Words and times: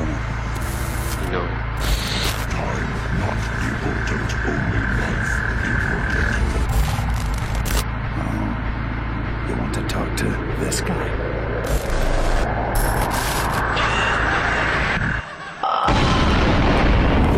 ¿Cómo? 0.00 0.16
No. 1.30 1.42
Time 2.48 2.88
not 3.20 3.40
important, 3.68 4.28
only 4.48 4.80
life 4.96 5.34
important. 5.68 6.40
Oh, 8.16 8.48
you 9.46 9.54
want 9.60 9.74
to 9.74 9.82
talk 9.88 10.08
to 10.16 10.28
this 10.64 10.80
guy? 10.80 11.06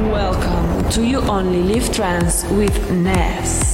Welcome 0.09 0.89
to 0.91 1.05
You 1.05 1.19
Only 1.23 1.63
Live 1.65 1.93
Trans 1.93 2.45
with 2.45 2.93
Ness. 2.93 3.72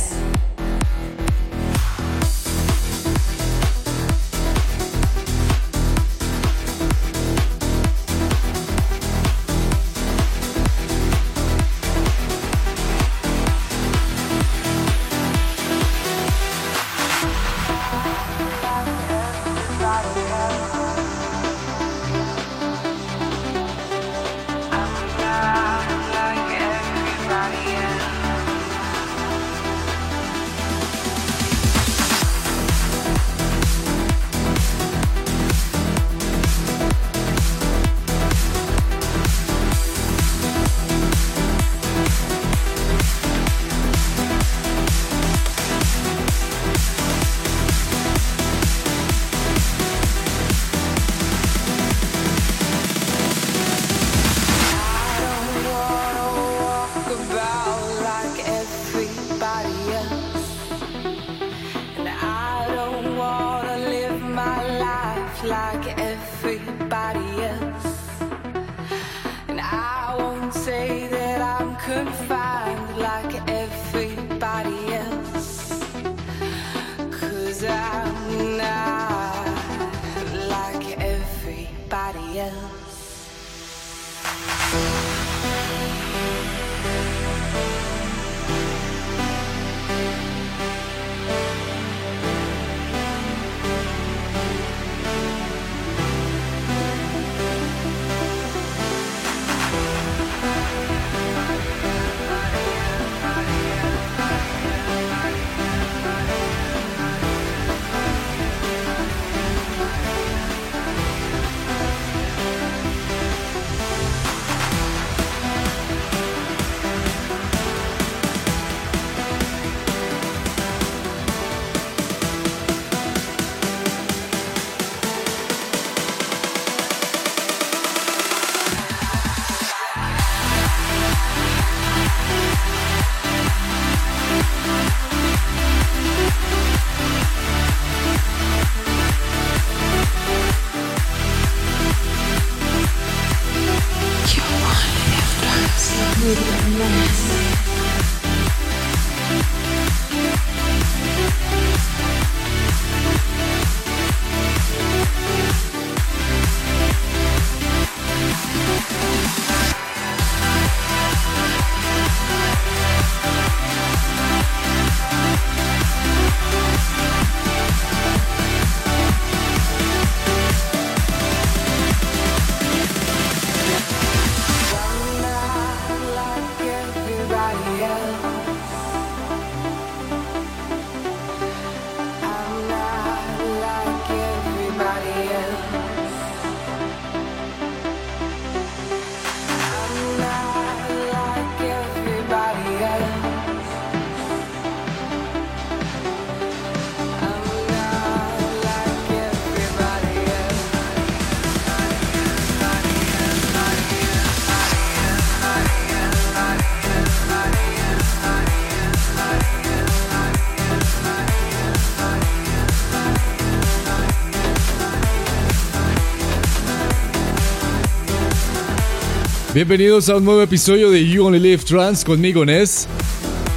Bienvenidos 219.58 220.08
a 220.08 220.14
un 220.14 220.25
nuevo 220.25 220.41
episodio 220.41 220.88
de 220.88 221.05
You 221.05 221.26
Only 221.26 221.41
Live 221.41 221.64
Trans 221.64 222.05
conmigo, 222.05 222.44
Ness. 222.44 222.87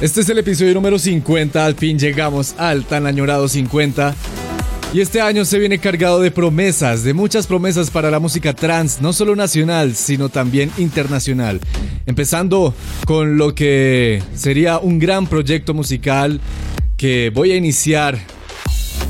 Este 0.00 0.22
es 0.22 0.28
el 0.28 0.38
episodio 0.38 0.74
número 0.74 0.98
50, 0.98 1.64
al 1.64 1.76
fin 1.76 1.96
llegamos 1.96 2.56
al 2.58 2.84
tan 2.84 3.06
añorado 3.06 3.46
50. 3.46 4.12
Y 4.92 5.00
este 5.00 5.20
año 5.20 5.44
se 5.44 5.60
viene 5.60 5.78
cargado 5.78 6.20
de 6.20 6.32
promesas, 6.32 7.04
de 7.04 7.14
muchas 7.14 7.46
promesas 7.46 7.88
para 7.92 8.10
la 8.10 8.18
música 8.18 8.52
trans, 8.52 9.00
no 9.00 9.12
solo 9.12 9.36
nacional, 9.36 9.94
sino 9.94 10.28
también 10.28 10.72
internacional. 10.76 11.60
Empezando 12.04 12.74
con 13.06 13.38
lo 13.38 13.54
que 13.54 14.20
sería 14.34 14.78
un 14.78 14.98
gran 14.98 15.28
proyecto 15.28 15.72
musical 15.72 16.40
que 16.96 17.30
voy 17.32 17.52
a 17.52 17.56
iniciar 17.56 18.18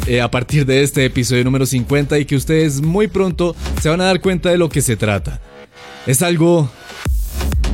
eh, 0.06 0.20
a 0.20 0.30
partir 0.30 0.66
de 0.66 0.82
este 0.82 1.06
episodio 1.06 1.42
número 1.42 1.64
50 1.64 2.18
y 2.18 2.26
que 2.26 2.36
ustedes 2.36 2.82
muy 2.82 3.06
pronto 3.06 3.56
se 3.80 3.88
van 3.88 4.02
a 4.02 4.04
dar 4.04 4.20
cuenta 4.20 4.50
de 4.50 4.58
lo 4.58 4.68
que 4.68 4.82
se 4.82 4.96
trata. 4.96 5.40
Es 6.06 6.20
algo 6.20 6.68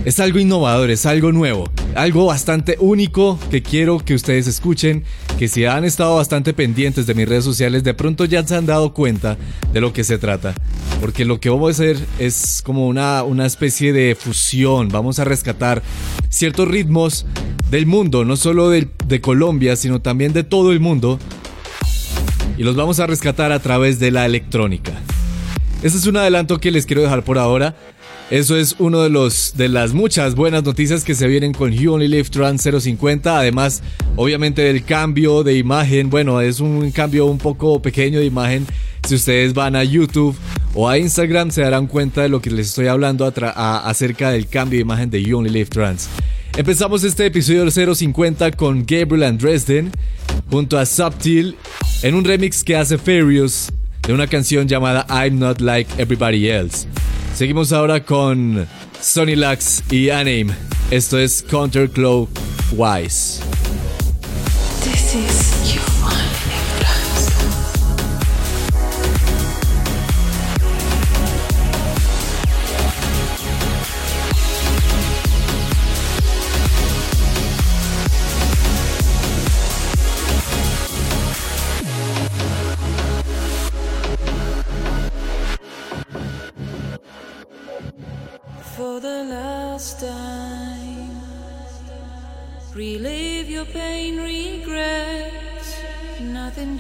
es 0.09 0.21
algo 0.21 0.39
innovador, 0.39 0.91
es 0.91 1.05
algo 1.05 1.33
nuevo, 1.33 1.71
algo 1.95 2.25
bastante 2.25 2.79
único 2.81 3.39
que 3.51 3.63
quiero 3.63 3.99
que 3.99 4.15
ustedes 4.15 4.47
escuchen, 4.47 5.05
que 5.39 5.49
si 5.49 5.67
han 5.67 5.85
estado 5.85 6.17
bastante 6.17 6.55
pendientes 6.55 7.07
de 7.07 7.13
mis 7.13 7.29
redes 7.29 7.45
sociales, 7.45 7.85
de 7.85 7.93
pronto 7.93 8.25
ya 8.25 8.43
se 8.47 8.57
han 8.57 8.65
dado 8.65 8.95
cuenta 8.95 9.37
de 9.71 9.83
lo 9.83 9.93
que 9.93 10.05
se 10.05 10.17
trata. 10.17 10.55
Porque 11.03 11.27
lo 11.27 11.41
que 11.41 11.51
vamos 11.51 11.69
a 11.69 11.73
hacer 11.73 11.99
es 12.19 12.63
como 12.65 12.89
una, 12.89 13.23
una 13.23 13.45
especie 13.45 13.93
de 13.93 14.17
fusión, 14.19 14.89
vamos 14.89 15.19
a 15.19 15.25
rescatar 15.25 15.83
ciertos 16.31 16.67
ritmos 16.69 17.27
del 17.71 17.85
mundo, 17.85 18.25
no 18.25 18.37
solo 18.37 18.71
de 18.71 19.21
Colombia, 19.21 19.77
sino 19.77 20.01
también 20.01 20.33
de 20.33 20.43
todo 20.43 20.73
el 20.73 20.81
mundo, 20.81 21.19
y 22.57 22.63
los 22.63 22.77
vamos 22.77 22.99
a 22.99 23.07
rescatar 23.07 23.53
a 23.53 23.59
través 23.59 23.99
de 23.99 24.11
la 24.11 24.25
electrónica. 24.25 24.93
Este 25.83 25.99
es 25.99 26.07
un 26.07 26.17
adelanto 26.17 26.59
que 26.59 26.71
les 26.71 26.87
quiero 26.87 27.03
dejar 27.03 27.25
por 27.25 27.39
ahora. 27.39 27.77
Eso 28.31 28.59
es 28.59 28.77
uno 28.79 29.03
de 29.03 29.09
los 29.09 29.55
de 29.57 29.71
las 29.71 29.95
muchas 29.95 30.35
buenas 30.35 30.63
noticias 30.63 31.03
que 31.03 31.15
se 31.15 31.27
vienen 31.27 31.55
con 31.55 31.73
You 31.73 31.95
Only 31.95 32.09
Live 32.09 32.29
Trans 32.29 32.61
050. 32.63 33.39
Además, 33.39 33.83
obviamente 34.17 34.61
del 34.61 34.85
cambio 34.85 35.43
de 35.43 35.57
imagen. 35.57 36.11
Bueno, 36.11 36.43
es 36.43 36.61
un 36.61 36.91
cambio 36.91 37.25
un 37.25 37.39
poco 37.39 37.81
pequeño 37.81 38.19
de 38.19 38.27
imagen. 38.27 38.67
Si 39.09 39.15
ustedes 39.15 39.55
van 39.55 39.77
a 39.77 39.83
YouTube 39.83 40.37
o 40.75 40.87
a 40.87 40.99
Instagram 40.99 41.51
se 41.51 41.63
darán 41.63 41.87
cuenta 41.87 42.21
de 42.21 42.29
lo 42.29 42.43
que 42.43 42.51
les 42.51 42.67
estoy 42.67 42.89
hablando 42.89 43.25
acerca 43.25 44.31
del 44.31 44.47
cambio 44.47 44.77
de 44.77 44.83
imagen 44.83 45.09
de 45.09 45.23
You 45.23 45.39
Only 45.39 45.51
Live 45.51 45.71
Trans. 45.71 46.11
Empezamos 46.55 47.05
este 47.05 47.25
episodio 47.25 47.71
050 47.95 48.51
con 48.53 48.81
Gabriel 48.81 49.23
and 49.23 49.41
Dresden 49.41 49.91
junto 50.51 50.77
a 50.77 50.85
Subtil 50.85 51.57
en 52.03 52.15
un 52.15 52.25
remix 52.25 52.63
que 52.63 52.77
hace 52.77 52.99
Furious 52.99 53.71
de 54.09 54.15
una 54.15 54.27
canción 54.27 54.67
llamada 54.67 55.07
I'm 55.11 55.39
Not 55.39 55.61
Like 55.61 56.01
Everybody 56.01 56.49
Else. 56.49 56.89
Seguimos 57.35 57.75
ahora 57.75 58.03
con 58.03 58.67
Sonny 59.03 59.37
Lux 59.37 59.83
y 59.91 60.09
Anime. 60.09 60.55
Esto 60.91 61.19
es 61.19 61.43
Counterclockwise. 61.43 63.43
This 64.83 65.15
is 65.15 65.58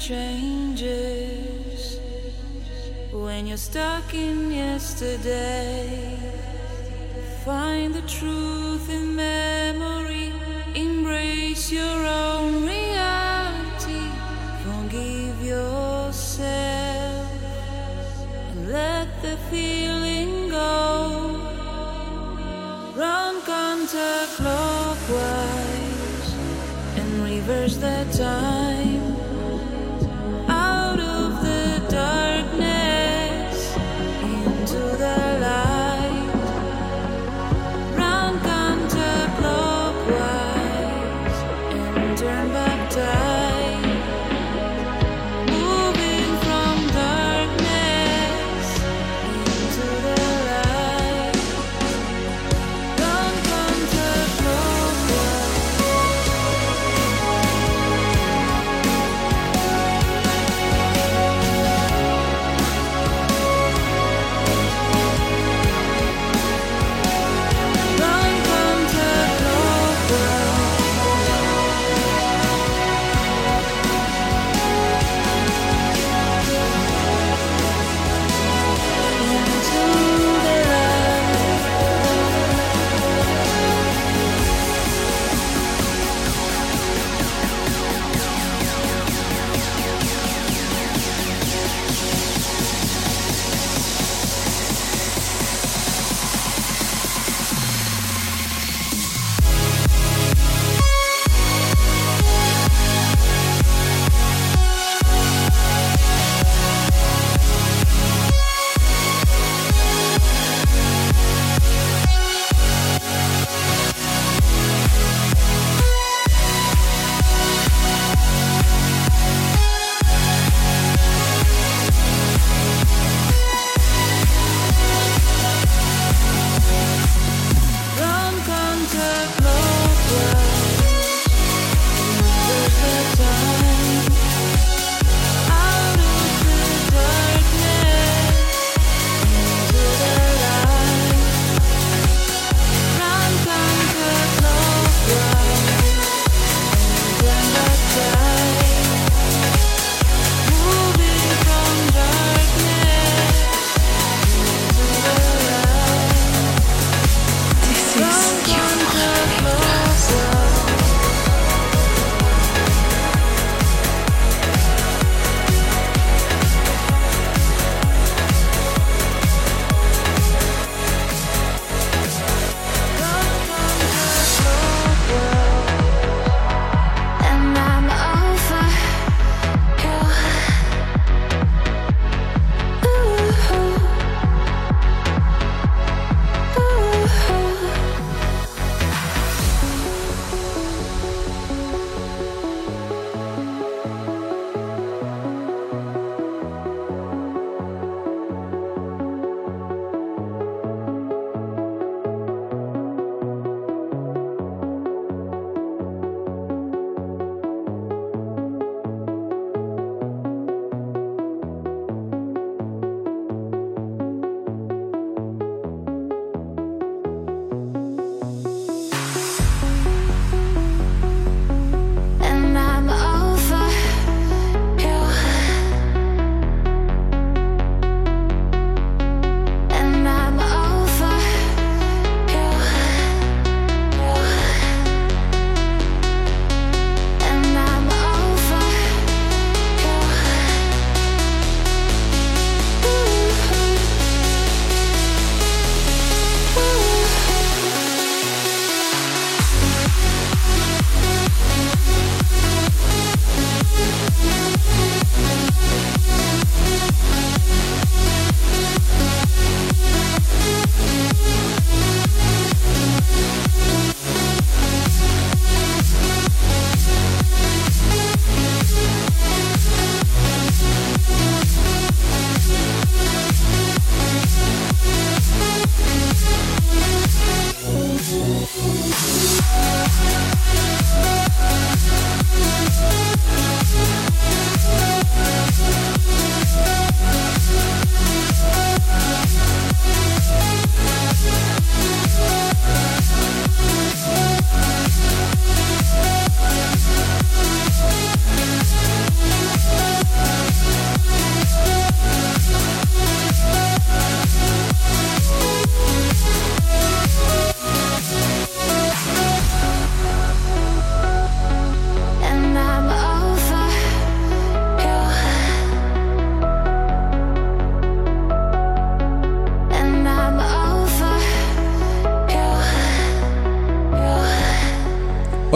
changes 0.08 2.00
when 3.12 3.46
you're 3.46 3.58
stuck 3.58 4.14
in 4.14 4.50
yesterday. 4.50 6.18
Find 7.44 7.94
the 7.94 8.00
truth 8.08 8.88
in 8.88 9.14
memory, 9.14 10.32
embrace 10.74 11.70
your 11.70 12.06
own 12.06 12.64
reality, 12.64 14.08
forgive 14.64 15.44
yourself, 15.44 17.28
and 18.50 18.72
let 18.72 19.08
the 19.20 19.36
feeling 19.50 20.48
go. 20.48 21.38
Run 22.96 23.42
counterclockwise 23.42 26.32
and 26.96 27.24
reverse 27.24 27.76
the 27.76 28.06
time 28.16 28.87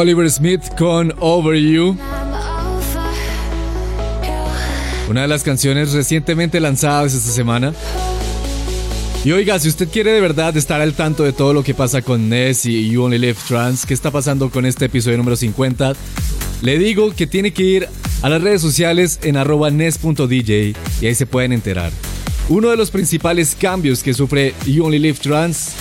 Oliver 0.02 0.28
Smith 0.28 0.62
con 0.76 1.14
Over 1.20 1.56
You, 1.56 1.96
una 5.08 5.22
de 5.22 5.28
las 5.28 5.44
canciones 5.44 5.92
recientemente 5.92 6.58
lanzadas 6.58 7.14
esta 7.14 7.30
semana. 7.30 7.72
Y 9.24 9.30
oiga, 9.30 9.60
si 9.60 9.68
usted 9.68 9.88
quiere 9.88 10.10
de 10.10 10.20
verdad 10.20 10.56
estar 10.56 10.80
al 10.80 10.94
tanto 10.94 11.22
de 11.22 11.32
todo 11.32 11.54
lo 11.54 11.62
que 11.62 11.72
pasa 11.72 12.02
con 12.02 12.28
Ness 12.28 12.66
y 12.66 12.90
You 12.90 13.04
Only 13.04 13.18
Live 13.18 13.36
Trans, 13.46 13.86
qué 13.86 13.94
está 13.94 14.10
pasando 14.10 14.50
con 14.50 14.66
este 14.66 14.86
episodio 14.86 15.18
número 15.18 15.36
50, 15.36 15.92
le 16.62 16.78
digo 16.78 17.14
que 17.14 17.28
tiene 17.28 17.52
que 17.52 17.62
ir 17.62 17.88
a 18.22 18.28
las 18.28 18.42
redes 18.42 18.60
sociales 18.60 19.20
en 19.22 19.36
arroba 19.36 19.70
ness.dj 19.70 20.74
y 21.00 21.06
ahí 21.06 21.14
se 21.14 21.26
pueden 21.26 21.52
enterar. 21.52 21.92
Uno 22.48 22.70
de 22.70 22.76
los 22.76 22.90
principales 22.90 23.54
cambios 23.54 24.02
que 24.02 24.14
sufre 24.14 24.52
You 24.66 24.84
Only 24.84 24.98
Live 24.98 25.18
Trans 25.22 25.74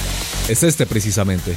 es 0.47 0.61
este 0.61 0.85
precisamente. 0.85 1.55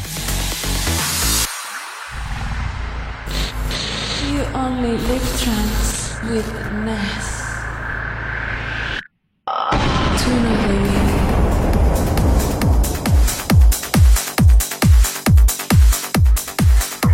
Live 4.98 5.38
trance 5.42 6.14
with 6.30 6.44
Ness. 6.84 7.34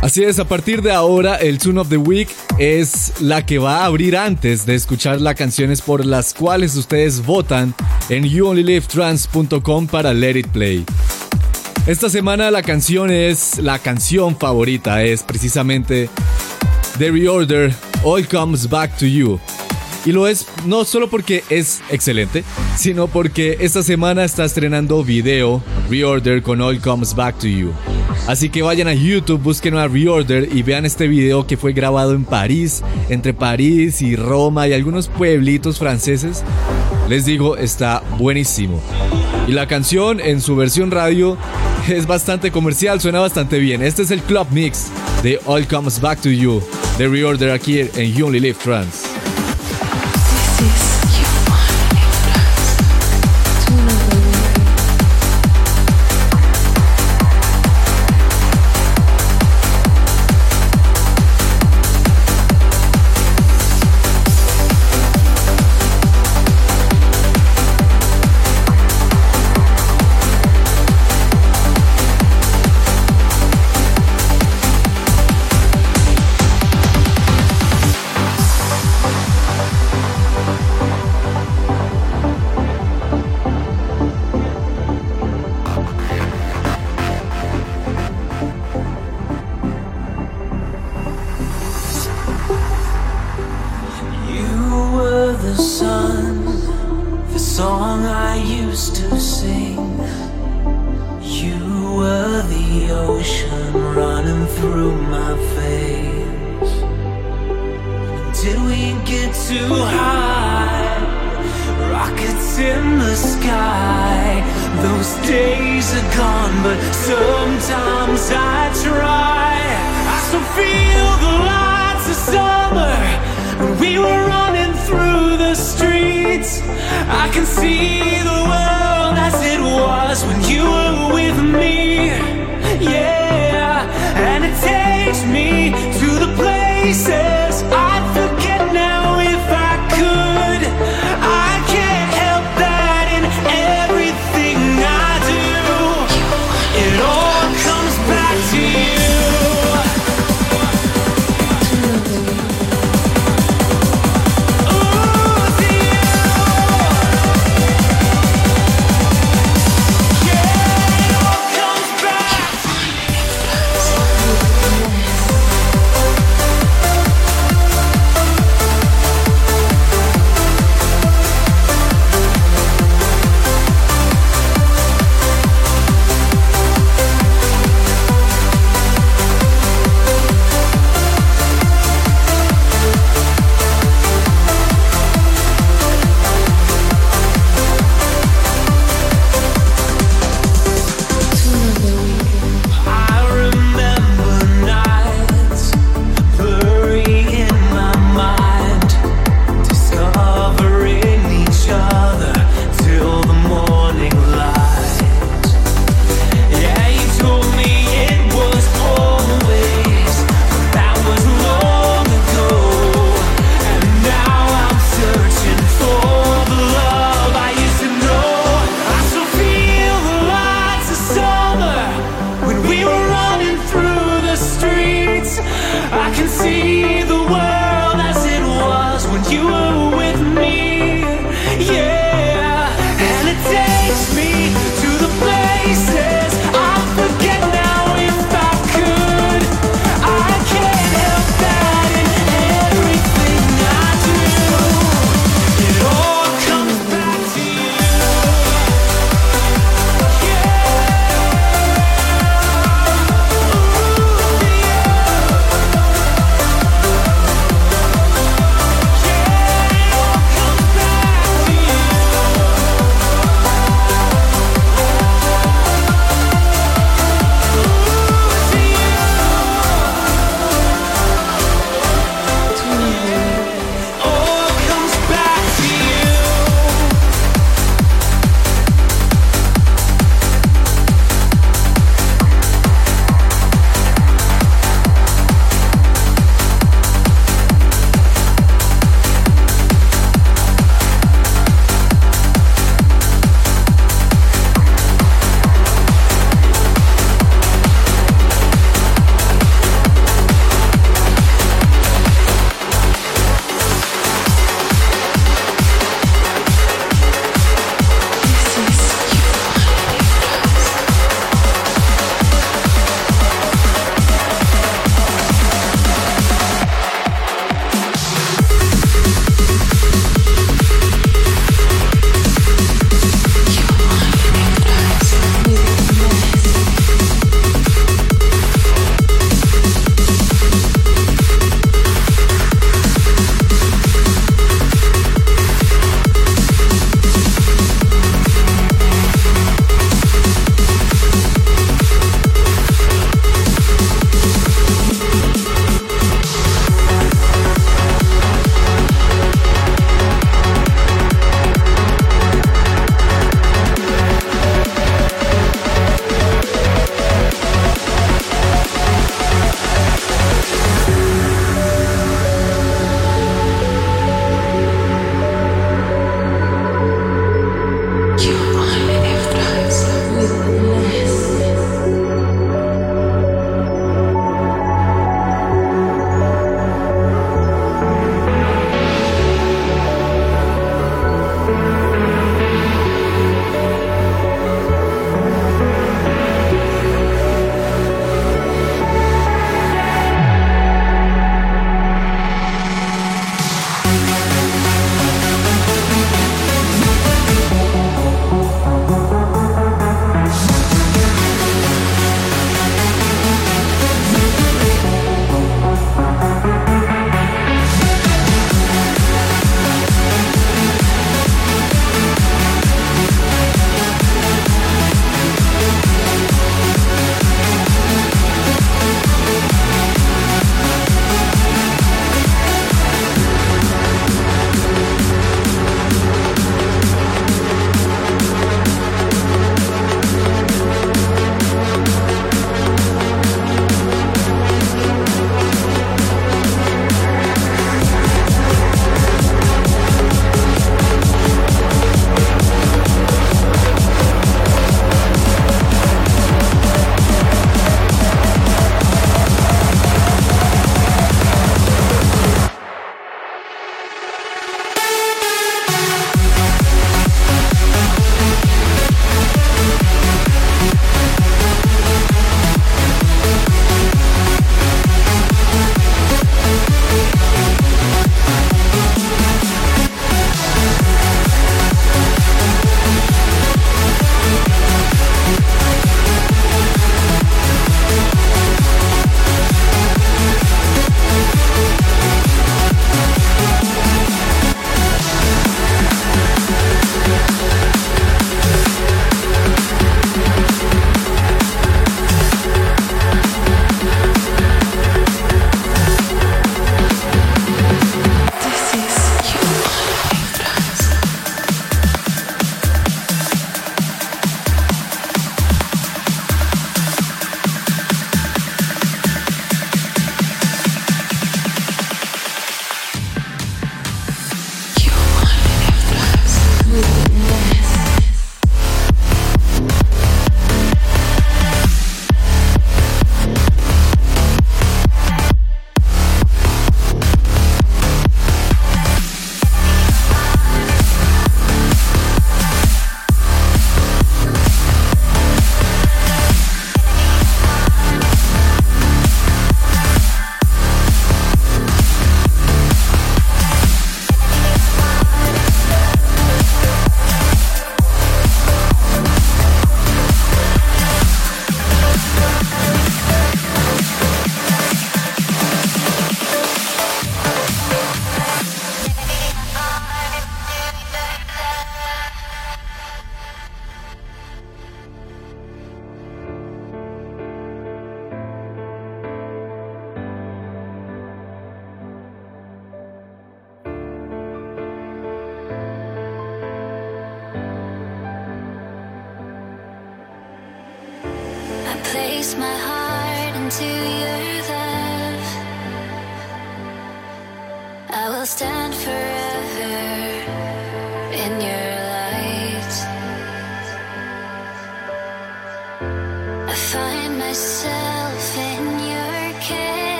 Así 0.00 0.22
es, 0.24 0.38
a 0.38 0.44
partir 0.46 0.80
de 0.82 0.92
ahora 0.92 1.36
el 1.36 1.58
Tune 1.58 1.80
of 1.80 1.88
the 1.88 1.96
Week 1.96 2.28
es 2.58 3.20
la 3.20 3.44
que 3.44 3.58
va 3.58 3.82
a 3.82 3.84
abrir 3.86 4.16
antes 4.16 4.64
de 4.64 4.74
escuchar 4.74 5.20
las 5.20 5.34
canciones 5.34 5.82
por 5.82 6.06
las 6.06 6.32
cuales 6.32 6.76
ustedes 6.76 7.26
votan 7.26 7.74
en 8.08 8.24
youonlylivetrans.com 8.24 9.88
para 9.88 10.14
Let 10.14 10.38
It 10.38 10.48
Play. 10.48 10.86
Esta 11.86 12.08
semana 12.08 12.50
la 12.50 12.62
canción 12.62 13.10
es, 13.10 13.58
la 13.58 13.78
canción 13.80 14.36
favorita 14.36 15.02
es 15.02 15.22
precisamente 15.22 16.08
The 16.98 17.10
Reorder 17.10 17.74
All 18.04 18.26
Comes 18.26 18.68
Back 18.68 18.96
to 18.98 19.06
You. 19.06 19.38
Y 20.06 20.12
lo 20.12 20.26
es 20.26 20.46
no 20.64 20.84
solo 20.84 21.10
porque 21.10 21.44
es 21.50 21.82
excelente, 21.90 22.42
sino 22.76 23.06
porque 23.06 23.58
esta 23.60 23.82
semana 23.82 24.24
está 24.24 24.44
estrenando 24.44 25.04
video 25.04 25.62
Reorder 25.90 26.42
con 26.42 26.60
All 26.62 26.80
Comes 26.80 27.14
Back 27.14 27.38
to 27.40 27.48
You. 27.48 27.72
Así 28.26 28.48
que 28.48 28.62
vayan 28.62 28.88
a 28.88 28.94
YouTube, 28.94 29.42
busquen 29.42 29.76
a 29.76 29.88
Reorder 29.88 30.48
y 30.56 30.62
vean 30.62 30.86
este 30.86 31.06
video 31.06 31.46
que 31.46 31.56
fue 31.56 31.72
grabado 31.72 32.12
en 32.14 32.24
París, 32.24 32.82
entre 33.08 33.34
París 33.34 34.00
y 34.00 34.16
Roma 34.16 34.66
y 34.66 34.72
algunos 34.72 35.08
pueblitos 35.08 35.78
franceses. 35.78 36.44
Les 37.08 37.24
digo, 37.24 37.56
está 37.56 38.02
buenísimo. 38.18 38.80
Y 39.46 39.52
la 39.52 39.68
canción 39.68 40.20
en 40.20 40.40
su 40.40 40.56
versión 40.56 40.90
radio 40.90 41.36
es 41.88 42.06
bastante 42.06 42.50
comercial, 42.50 43.00
suena 43.00 43.20
bastante 43.20 43.58
bien. 43.58 43.82
Este 43.82 44.02
es 44.02 44.10
el 44.10 44.22
club 44.22 44.46
mix 44.50 44.86
de 45.22 45.38
All 45.46 45.66
Comes 45.68 46.00
Back 46.00 46.20
to 46.22 46.30
You, 46.30 46.62
de 46.98 47.08
Reorder 47.08 47.50
aquí 47.50 47.80
en 47.80 48.14
You 48.14 48.26
Only 48.26 48.40
Live 48.40 48.58
Trance. 48.62 49.15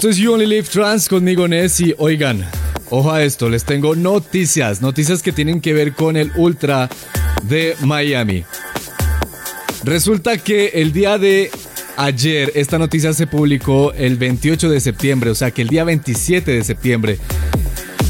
Esto 0.00 0.08
es 0.08 0.16
You 0.16 0.32
Only 0.32 0.46
Live 0.46 0.68
Trans 0.72 1.10
conmigo 1.10 1.46
Ness 1.46 1.78
y 1.80 1.94
oigan, 1.98 2.42
ojo 2.88 3.12
a 3.12 3.22
esto, 3.22 3.50
les 3.50 3.64
tengo 3.64 3.94
noticias, 3.94 4.80
noticias 4.80 5.22
que 5.22 5.30
tienen 5.30 5.60
que 5.60 5.74
ver 5.74 5.92
con 5.92 6.16
el 6.16 6.32
Ultra 6.36 6.88
de 7.42 7.76
Miami. 7.82 8.44
Resulta 9.84 10.38
que 10.38 10.68
el 10.68 10.94
día 10.94 11.18
de 11.18 11.50
ayer, 11.98 12.50
esta 12.54 12.78
noticia 12.78 13.12
se 13.12 13.26
publicó 13.26 13.92
el 13.92 14.16
28 14.16 14.70
de 14.70 14.80
septiembre, 14.80 15.28
o 15.28 15.34
sea 15.34 15.50
que 15.50 15.60
el 15.60 15.68
día 15.68 15.84
27 15.84 16.50
de 16.50 16.64
septiembre, 16.64 17.18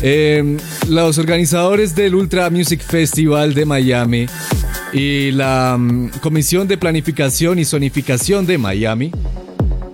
eh, 0.00 0.58
los 0.88 1.18
organizadores 1.18 1.96
del 1.96 2.14
Ultra 2.14 2.50
Music 2.50 2.82
Festival 2.82 3.52
de 3.52 3.64
Miami 3.64 4.26
y 4.92 5.32
la 5.32 5.76
mm, 5.76 6.20
Comisión 6.20 6.68
de 6.68 6.78
Planificación 6.78 7.58
y 7.58 7.64
Zonificación 7.64 8.46
de 8.46 8.58
Miami 8.58 9.10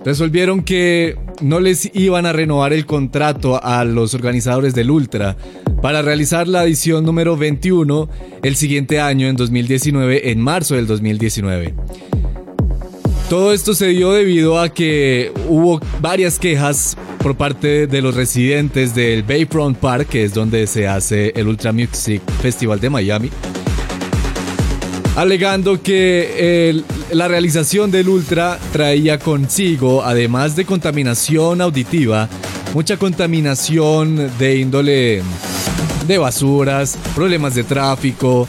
resolvieron 0.05 0.63
que 0.63 1.17
no 1.41 1.59
les 1.59 1.89
iban 1.93 2.25
a 2.25 2.33
renovar 2.33 2.73
el 2.73 2.85
contrato 2.85 3.63
a 3.63 3.83
los 3.85 4.13
organizadores 4.13 4.73
del 4.73 4.89
Ultra 4.91 5.35
para 5.81 6.01
realizar 6.01 6.47
la 6.47 6.63
edición 6.63 7.05
número 7.05 7.37
21 7.37 8.09
el 8.43 8.55
siguiente 8.55 8.99
año, 8.99 9.27
en 9.27 9.35
2019, 9.35 10.31
en 10.31 10.41
marzo 10.41 10.75
del 10.75 10.87
2019. 10.87 11.73
Todo 13.29 13.53
esto 13.53 13.73
se 13.73 13.87
dio 13.87 14.13
debido 14.13 14.59
a 14.59 14.69
que 14.73 15.31
hubo 15.49 15.81
varias 16.01 16.39
quejas 16.39 16.97
por 17.19 17.35
parte 17.35 17.85
de 17.87 18.01
los 18.01 18.15
residentes 18.15 18.95
del 18.95 19.23
Bayfront 19.23 19.77
Park, 19.77 20.07
que 20.07 20.23
es 20.23 20.33
donde 20.33 20.65
se 20.65 20.87
hace 20.87 21.33
el 21.35 21.47
Ultra 21.47 21.73
Music 21.73 22.21
Festival 22.41 22.79
de 22.79 22.89
Miami, 22.89 23.29
alegando 25.15 25.81
que 25.81 26.69
el- 26.69 26.85
la 27.11 27.27
realización 27.27 27.91
del 27.91 28.09
Ultra 28.09 28.59
traía 28.71 29.19
consigo, 29.19 30.03
además 30.03 30.55
de 30.55 30.65
contaminación 30.65 31.61
auditiva, 31.61 32.27
mucha 32.73 32.97
contaminación 32.97 34.29
de 34.37 34.57
índole 34.57 35.21
de 36.07 36.17
basuras, 36.17 36.97
problemas 37.15 37.55
de 37.55 37.63
tráfico, 37.63 38.47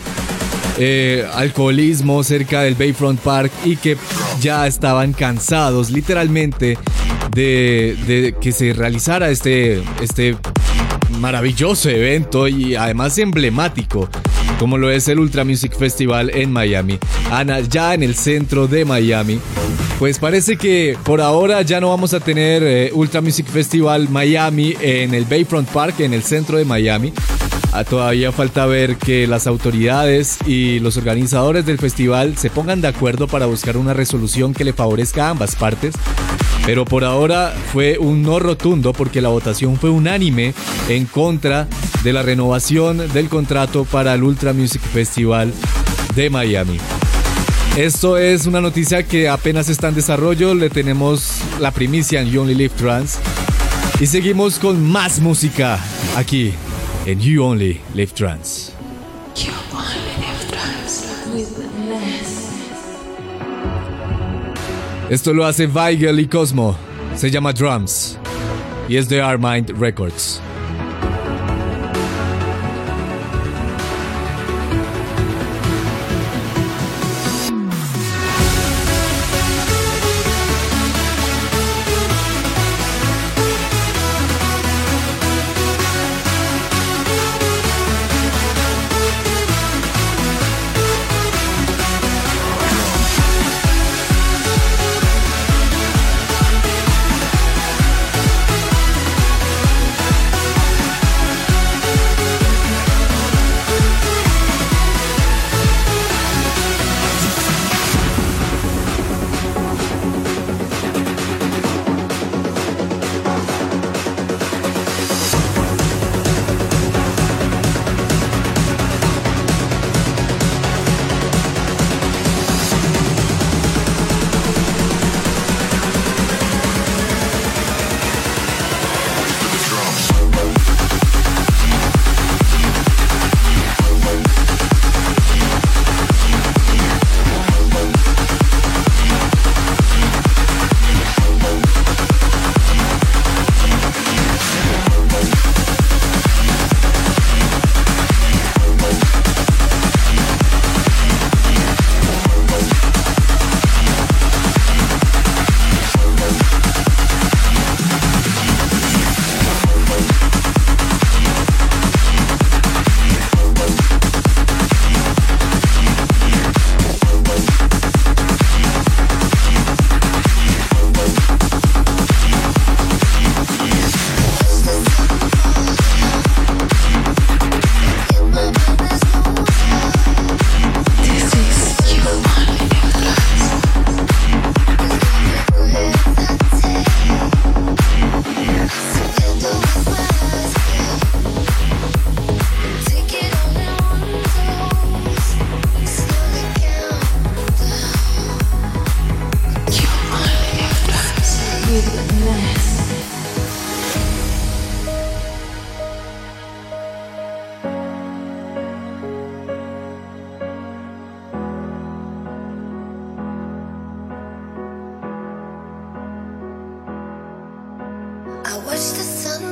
eh, 0.78 1.26
alcoholismo 1.34 2.22
cerca 2.22 2.62
del 2.62 2.74
Bayfront 2.74 3.20
Park 3.20 3.52
y 3.64 3.76
que 3.76 3.96
ya 4.40 4.66
estaban 4.66 5.12
cansados 5.12 5.90
literalmente 5.90 6.78
de, 7.34 7.96
de 8.06 8.34
que 8.40 8.52
se 8.52 8.72
realizara 8.72 9.30
este, 9.30 9.82
este 10.00 10.36
maravilloso 11.18 11.90
evento 11.90 12.48
y 12.48 12.76
además 12.76 13.18
emblemático 13.18 14.08
como 14.58 14.78
lo 14.78 14.90
es 14.90 15.08
el 15.08 15.18
Ultra 15.18 15.44
Music 15.44 15.76
Festival 15.76 16.30
en 16.34 16.52
Miami, 16.52 16.98
Ana, 17.30 17.60
ya 17.60 17.94
en 17.94 18.02
el 18.02 18.14
centro 18.14 18.66
de 18.66 18.84
Miami. 18.84 19.38
Pues 19.98 20.18
parece 20.18 20.56
que 20.56 20.96
por 21.04 21.20
ahora 21.20 21.62
ya 21.62 21.80
no 21.80 21.88
vamos 21.90 22.14
a 22.14 22.20
tener 22.20 22.62
eh, 22.62 22.90
Ultra 22.92 23.20
Music 23.20 23.46
Festival 23.46 24.08
Miami 24.08 24.74
en 24.80 25.14
el 25.14 25.24
Bayfront 25.24 25.68
Park, 25.68 26.00
en 26.00 26.14
el 26.14 26.22
centro 26.22 26.58
de 26.58 26.64
Miami. 26.64 27.12
Ah, 27.72 27.84
todavía 27.84 28.32
falta 28.32 28.64
ver 28.64 28.96
que 28.96 29.26
las 29.26 29.46
autoridades 29.46 30.38
y 30.46 30.80
los 30.80 30.96
organizadores 30.96 31.66
del 31.66 31.78
festival 31.78 32.36
se 32.38 32.48
pongan 32.48 32.80
de 32.80 32.88
acuerdo 32.88 33.28
para 33.28 33.46
buscar 33.46 33.76
una 33.76 33.92
resolución 33.92 34.54
que 34.54 34.64
le 34.64 34.72
favorezca 34.72 35.26
a 35.26 35.30
ambas 35.30 35.54
partes. 35.54 35.94
Pero 36.64 36.84
por 36.84 37.04
ahora 37.04 37.54
fue 37.72 37.98
un 37.98 38.22
no 38.22 38.38
rotundo 38.38 38.92
porque 38.92 39.20
la 39.20 39.28
votación 39.28 39.76
fue 39.76 39.90
unánime 39.90 40.54
en 40.88 41.04
contra 41.04 41.68
de 42.02 42.12
la 42.12 42.22
renovación 42.22 43.06
del 43.12 43.28
contrato 43.28 43.84
para 43.84 44.14
el 44.14 44.22
Ultra 44.22 44.52
Music 44.54 44.80
Festival 44.80 45.52
de 46.14 46.30
Miami. 46.30 46.78
Esto 47.76 48.16
es 48.16 48.46
una 48.46 48.60
noticia 48.60 49.02
que 49.02 49.28
apenas 49.28 49.68
está 49.68 49.88
en 49.88 49.94
desarrollo, 49.94 50.54
le 50.54 50.70
tenemos 50.70 51.42
la 51.60 51.70
primicia 51.70 52.20
en 52.20 52.30
You 52.30 52.40
Only 52.40 52.54
Live 52.54 52.74
Trans. 52.76 53.18
Y 54.00 54.06
seguimos 54.06 54.58
con 54.58 54.82
más 54.84 55.20
música 55.20 55.78
aquí 56.16 56.54
en 57.08 57.18
You 57.20 57.42
Only 57.42 57.80
Live 57.94 58.12
Trans. 58.12 58.70
You 59.34 59.50
only 59.72 59.94
live 60.20 60.50
trans 60.50 61.06
with 61.32 61.58
Ness. 61.88 62.52
Esto 65.08 65.32
lo 65.32 65.46
hace 65.46 65.66
Weigel 65.66 66.20
y 66.20 66.26
Cosmo, 66.26 66.76
se 67.16 67.30
llama 67.30 67.54
Drums 67.54 68.18
y 68.90 68.98
es 68.98 69.08
de 69.08 69.22
Armind 69.22 69.70
Records. 69.80 70.42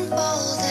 The 0.04 0.65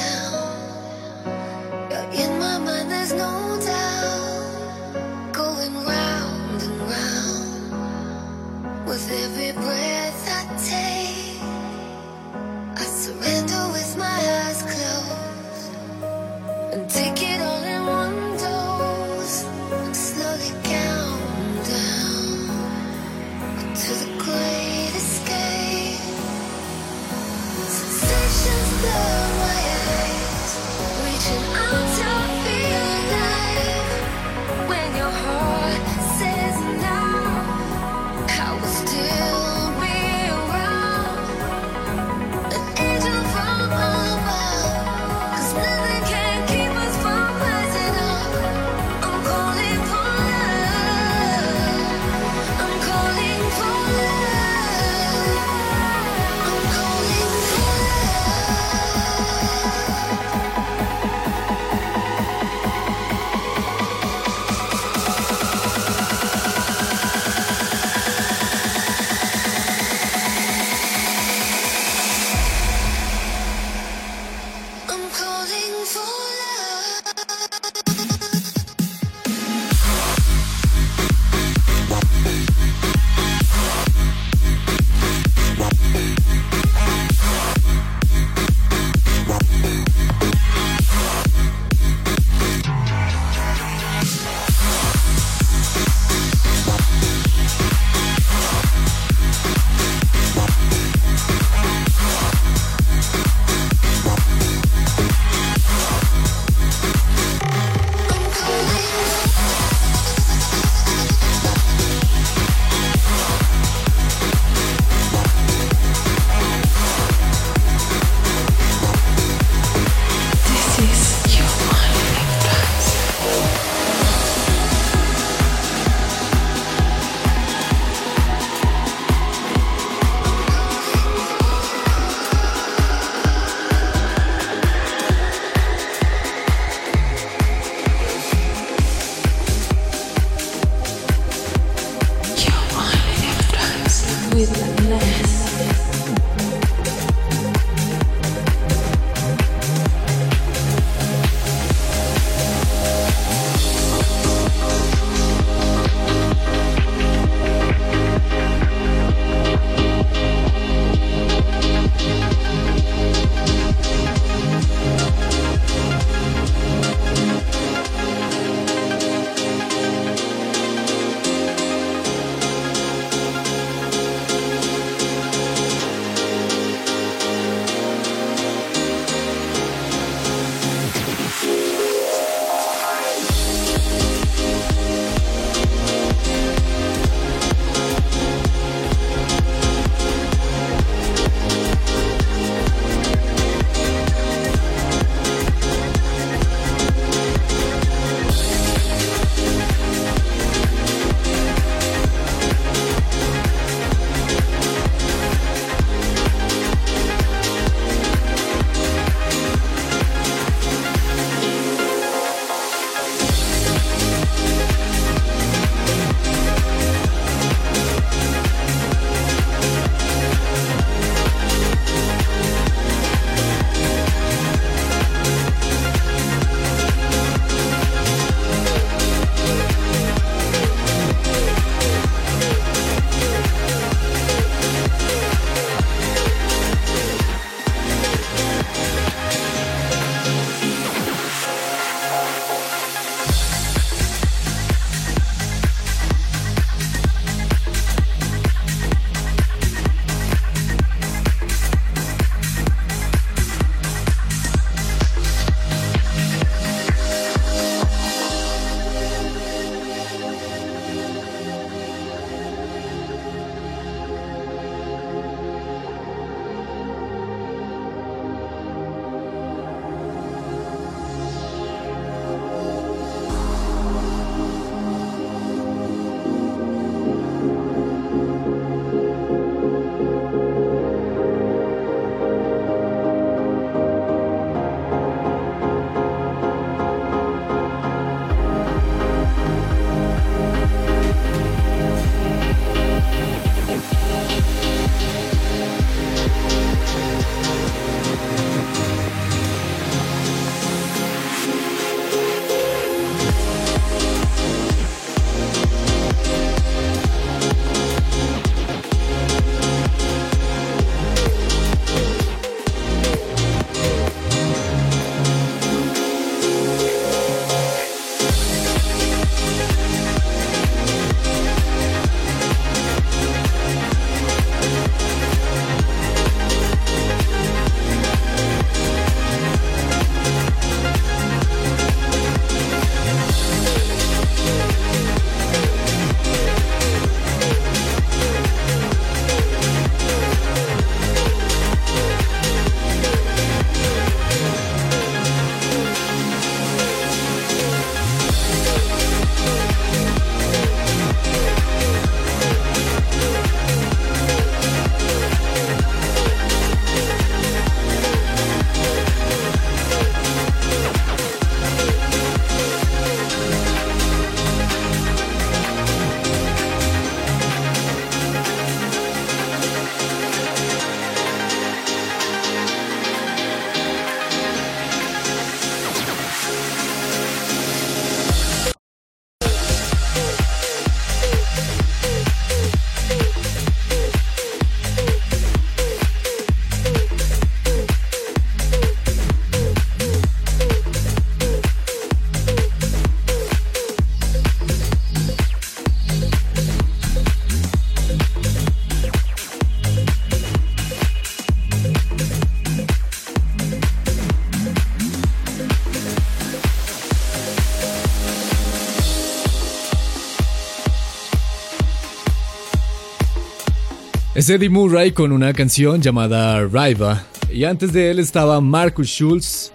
Es 414.36 414.50
Eddie 414.50 414.68
Murray 414.68 415.14
con 415.14 415.32
una 415.32 415.54
canción 415.54 416.02
llamada 416.02 416.60
Riva. 416.68 417.24
Y 417.50 417.64
antes 417.64 417.94
de 417.94 418.12
él 418.12 418.20
estaba 418.20 418.60
Marcus 418.60 419.08
Schulz 419.08 419.72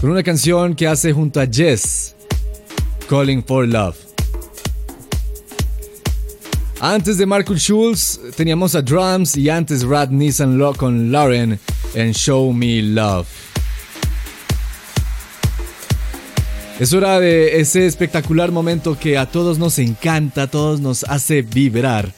con 0.00 0.08
una 0.08 0.22
canción 0.22 0.74
que 0.74 0.88
hace 0.88 1.12
junto 1.12 1.38
a 1.42 1.46
Jess, 1.46 2.16
Calling 3.06 3.44
for 3.44 3.68
Love. 3.68 3.98
Antes 6.80 7.18
de 7.18 7.26
Marcus 7.26 7.60
Schulz 7.60 8.18
teníamos 8.34 8.74
a 8.74 8.80
Drums 8.80 9.36
y 9.36 9.50
antes 9.50 9.84
Rad 9.84 10.08
Nissan 10.08 10.56
Lo 10.56 10.72
con 10.72 11.12
Lauren 11.12 11.60
en 11.92 12.12
Show 12.14 12.50
Me 12.54 12.80
Love. 12.80 13.28
Es 16.80 16.94
hora 16.94 17.20
de 17.20 17.60
ese 17.60 17.84
espectacular 17.84 18.52
momento 18.52 18.98
que 18.98 19.18
a 19.18 19.26
todos 19.26 19.58
nos 19.58 19.78
encanta, 19.78 20.44
a 20.44 20.46
todos 20.46 20.80
nos 20.80 21.04
hace 21.04 21.42
vibrar. 21.42 22.10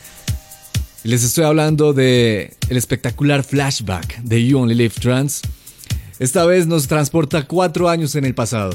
Les 1.03 1.25
estoy 1.25 1.45
hablando 1.45 1.95
de 1.95 2.53
el 2.69 2.77
espectacular 2.77 3.43
flashback 3.43 4.19
de 4.19 4.47
You 4.47 4.59
Only 4.59 4.75
Live 4.75 4.95
Trans. 5.01 5.41
Esta 6.19 6.45
vez 6.45 6.67
nos 6.67 6.89
transporta 6.89 7.47
cuatro 7.47 7.89
años 7.89 8.15
en 8.17 8.27
el 8.27 8.35
pasado. 8.35 8.73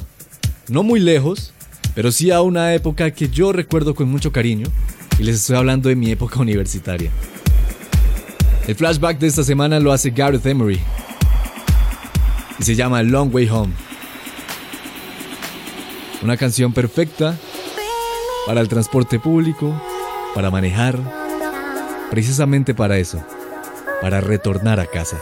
No 0.67 0.81
muy 0.81 0.99
lejos, 0.99 1.53
pero 1.93 2.11
sí 2.11 2.31
a 2.31 2.41
una 2.41 2.73
época 2.73 3.11
que 3.11 3.29
yo 3.29 3.53
recuerdo 3.53 3.93
con 3.93 4.09
mucho 4.09 4.31
cariño. 4.31 4.65
Y 5.19 5.23
les 5.23 5.35
estoy 5.35 5.55
hablando 5.55 5.87
de 5.87 5.95
mi 5.95 6.09
época 6.09 6.39
universitaria. 6.39 7.11
El 8.67 8.73
flashback 8.73 9.19
de 9.19 9.27
esta 9.27 9.43
semana 9.43 9.79
lo 9.79 9.91
hace 9.91 10.09
Gareth 10.09 10.47
Emery. 10.47 10.79
Y 12.57 12.63
se 12.63 12.73
llama 12.73 13.03
Long 13.03 13.33
Way 13.35 13.49
Home. 13.49 13.73
Una 16.23 16.37
canción 16.37 16.73
perfecta 16.73 17.37
para 18.47 18.61
el 18.61 18.67
transporte 18.67 19.19
público, 19.19 19.79
para 20.33 20.49
manejar, 20.49 21.24
precisamente 22.09 22.73
para 22.73 22.97
eso, 22.97 23.23
para 24.01 24.21
retornar 24.21 24.79
a 24.79 24.85
casa. 24.85 25.17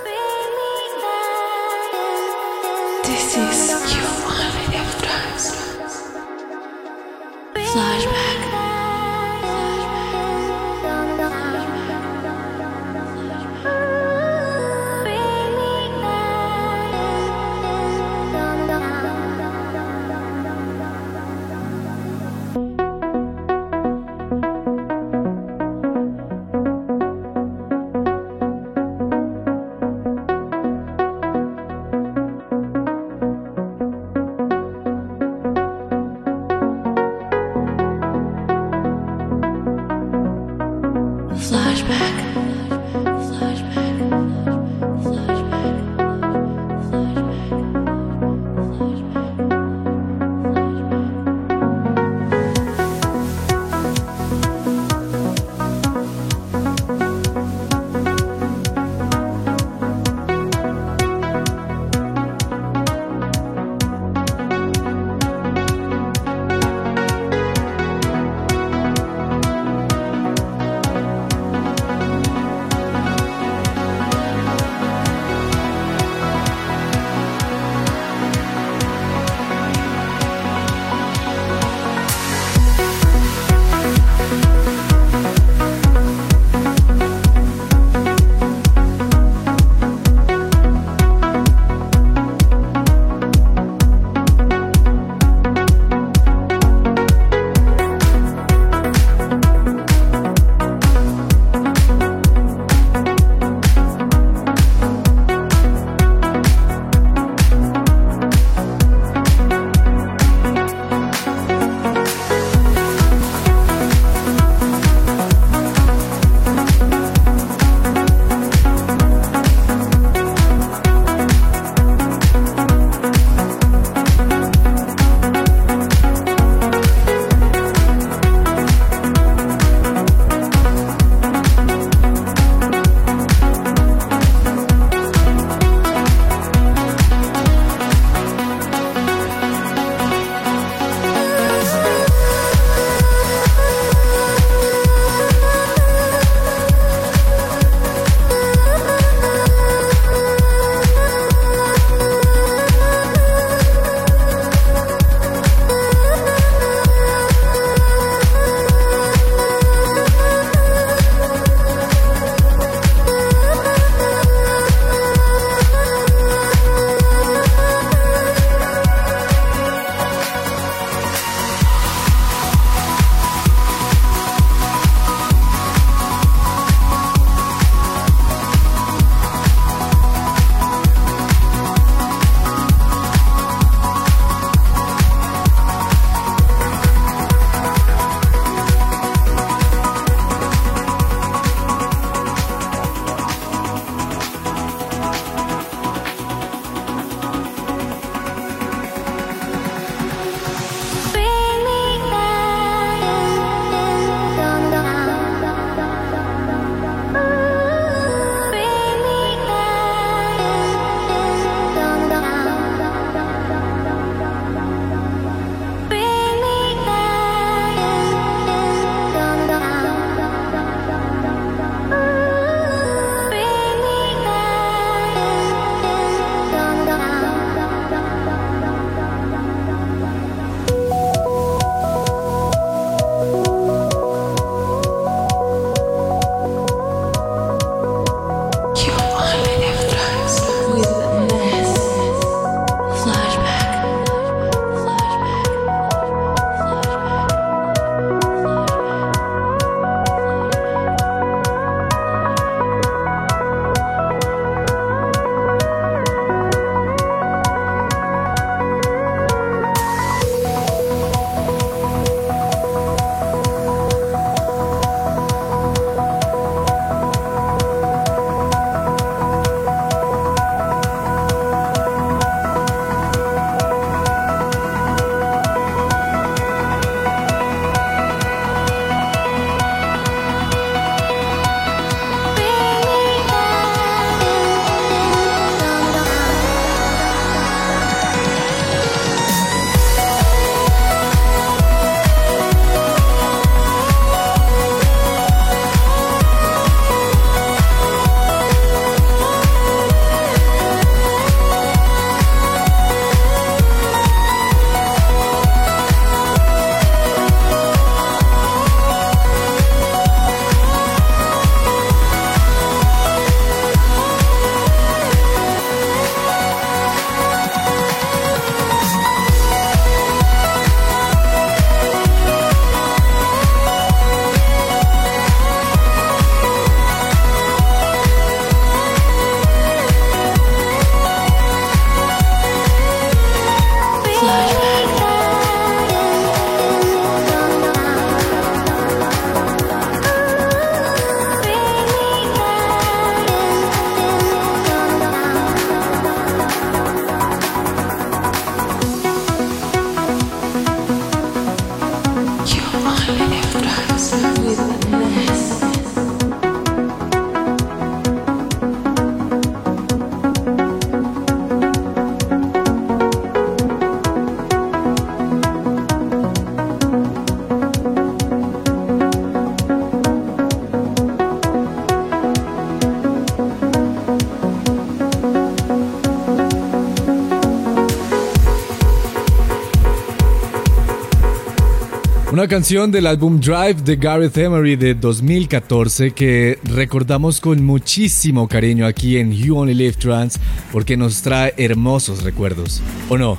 Una 382.44 382.50
canción 382.50 382.92
del 382.92 383.08
álbum 383.08 383.40
Drive 383.40 383.84
de 383.86 383.96
Gareth 383.96 384.38
Emery 384.38 384.76
de 384.76 384.96
2014 384.96 386.12
que 386.12 386.60
recordamos 386.66 387.40
con 387.40 387.64
muchísimo 387.64 388.50
cariño 388.50 388.86
aquí 388.86 389.16
en 389.16 389.32
You 389.32 389.56
Only 389.56 389.74
Live 389.74 389.94
Trans 389.94 390.38
porque 390.74 390.98
nos 390.98 391.22
trae 391.22 391.54
hermosos 391.56 392.22
recuerdos. 392.22 392.82
¿O 393.08 393.18
no? 393.18 393.38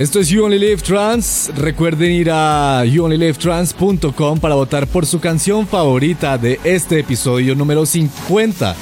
Esto 0.00 0.18
es 0.18 0.30
You 0.30 0.44
Only 0.44 0.58
Live 0.58 0.78
Trans. 0.78 1.52
Recuerden 1.54 2.10
ir 2.10 2.30
a 2.32 2.86
youonlylivetrans.com 2.86 4.40
para 4.40 4.54
votar 4.54 4.86
por 4.86 5.04
su 5.04 5.20
canción 5.20 5.66
favorita 5.66 6.38
de 6.38 6.58
este 6.64 7.00
episodio 7.00 7.54
número 7.54 7.84
50. 7.84 8.74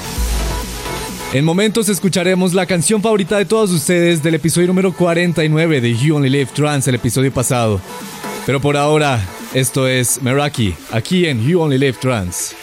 En 1.33 1.45
momentos 1.45 1.89
escucharemos 1.89 2.55
la 2.55 2.67
canción 2.67 3.01
favorita 3.01 3.39
de 3.39 3.45
todos 3.45 3.71
ustedes 3.71 4.21
del 4.21 4.35
episodio 4.35 4.67
número 4.67 4.93
49 4.93 5.81
de 5.81 5.97
You 5.97 6.17
Only 6.17 6.29
Live 6.29 6.51
Trans, 6.53 6.89
el 6.89 6.97
episodio 6.97 7.33
pasado. 7.33 7.81
Pero 8.47 8.61
por 8.61 8.77
ahora, 8.77 9.25
esto 9.55 9.87
es 9.87 10.21
Meraki, 10.23 10.75
aquí 10.91 11.27
en 11.27 11.41
You 11.47 11.61
Only 11.61 11.79
Live 11.79 11.99
Trans. 12.01 12.57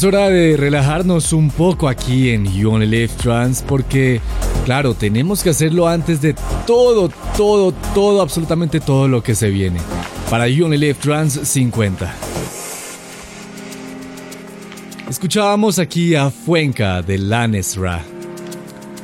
Es 0.00 0.04
hora 0.04 0.30
de 0.30 0.56
relajarnos 0.56 1.34
un 1.34 1.50
poco 1.50 1.86
aquí 1.86 2.30
en 2.30 2.50
You 2.50 2.70
Only 2.70 2.86
Live 2.86 3.10
Trans 3.22 3.60
porque, 3.60 4.18
claro, 4.64 4.94
tenemos 4.94 5.42
que 5.42 5.50
hacerlo 5.50 5.86
antes 5.86 6.22
de 6.22 6.34
todo, 6.66 7.10
todo, 7.36 7.72
todo, 7.92 8.22
absolutamente 8.22 8.80
todo 8.80 9.08
lo 9.08 9.22
que 9.22 9.34
se 9.34 9.50
viene. 9.50 9.78
Para 10.30 10.48
You 10.48 10.64
Only 10.64 10.78
Live 10.78 10.94
Trans 10.94 11.34
50. 11.34 12.14
Escuchábamos 15.10 15.78
aquí 15.78 16.14
a 16.14 16.30
Fuenca 16.30 17.02
de 17.02 17.18
Lanesra. 17.18 18.02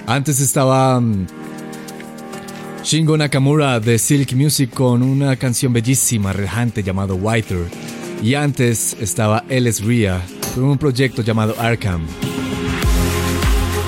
Antes 0.07 0.41
estaba 0.41 0.99
mm, 0.99 1.27
Shingo 2.85 3.19
Nakamura 3.19 3.81
de 3.81 3.99
Silk 3.99 4.33
Music 4.33 4.71
con 4.73 5.03
una 5.03 5.37
canción 5.37 5.75
bellísima, 5.75 6.33
relajante 6.33 6.83
llamado 6.83 7.17
Whiter. 7.17 7.67
Y 8.23 8.33
antes 8.33 8.97
estaba 8.99 9.45
Ellis 9.51 9.85
Ria 9.85 10.23
con 10.57 10.65
un 10.65 10.79
proyecto 10.79 11.21
llamado 11.21 11.55
Arkham. 11.59 12.07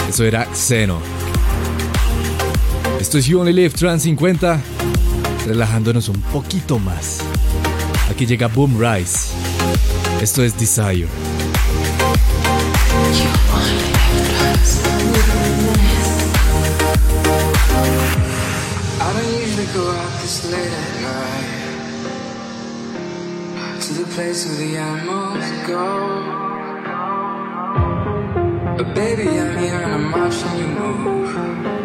Eso 0.07 0.25
era 0.25 0.47
Xeno. 0.55 0.99
Esto 3.01 3.17
es 3.17 3.25
You 3.25 3.41
Only 3.41 3.55
Live 3.55 3.71
Trans 3.71 4.03
50, 4.03 4.61
relajándonos 5.47 6.11
un 6.11 6.21
poquito 6.21 6.79
más. 6.79 7.21
Aquí 8.11 8.27
llega 8.27 8.49
Boom 8.49 8.79
Rise. 8.79 9.31
Esto 10.21 10.45
es 10.45 10.59
Desire. 10.59 11.09
Go 19.75 19.91
out 19.91 20.21
this 20.23 20.41
to 23.89 23.95
the 23.95 24.07
place 24.15 24.47
where 24.47 24.57
the 24.57 24.77
animals 24.77 25.67
go. 25.67 26.18
But 28.79 28.95
baby, 28.95 29.29
I'm 29.29 29.59
here 29.59 29.75
and 29.75 29.93
I'm 29.93 30.13
watching 30.13 30.57
you 30.57 30.69
move. 30.69 31.78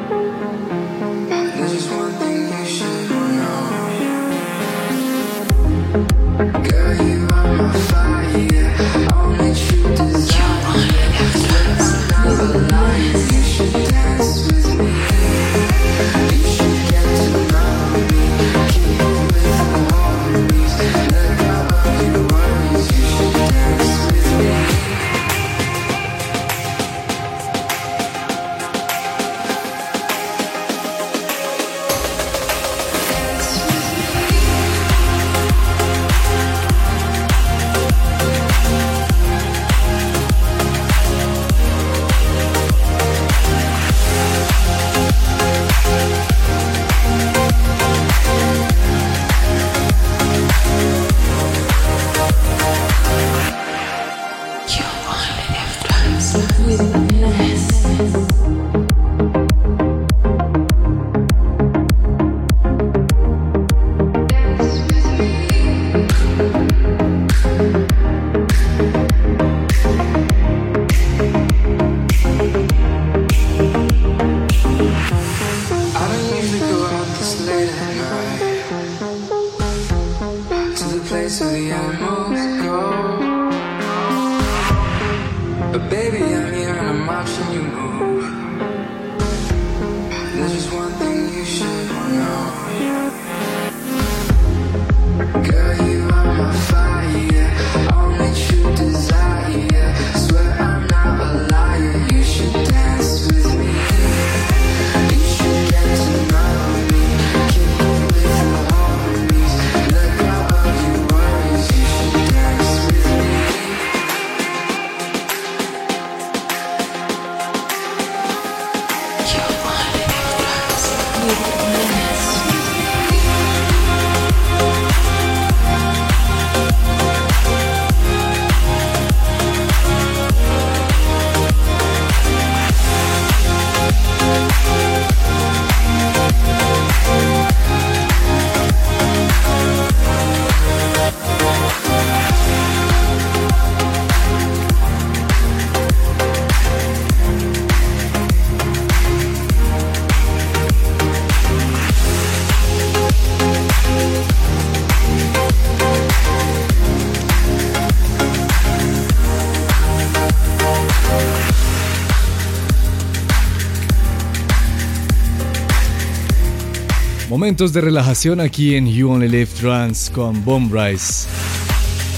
Momentos 167.44 167.74
de 167.74 167.82
relajación 167.82 168.40
aquí 168.40 168.74
en 168.78 168.88
You 168.88 169.12
Only 169.12 169.28
Live 169.28 169.50
Trans 169.60 170.10
con 170.10 170.46
Bomb 170.46 170.74
Rise. 170.74 171.28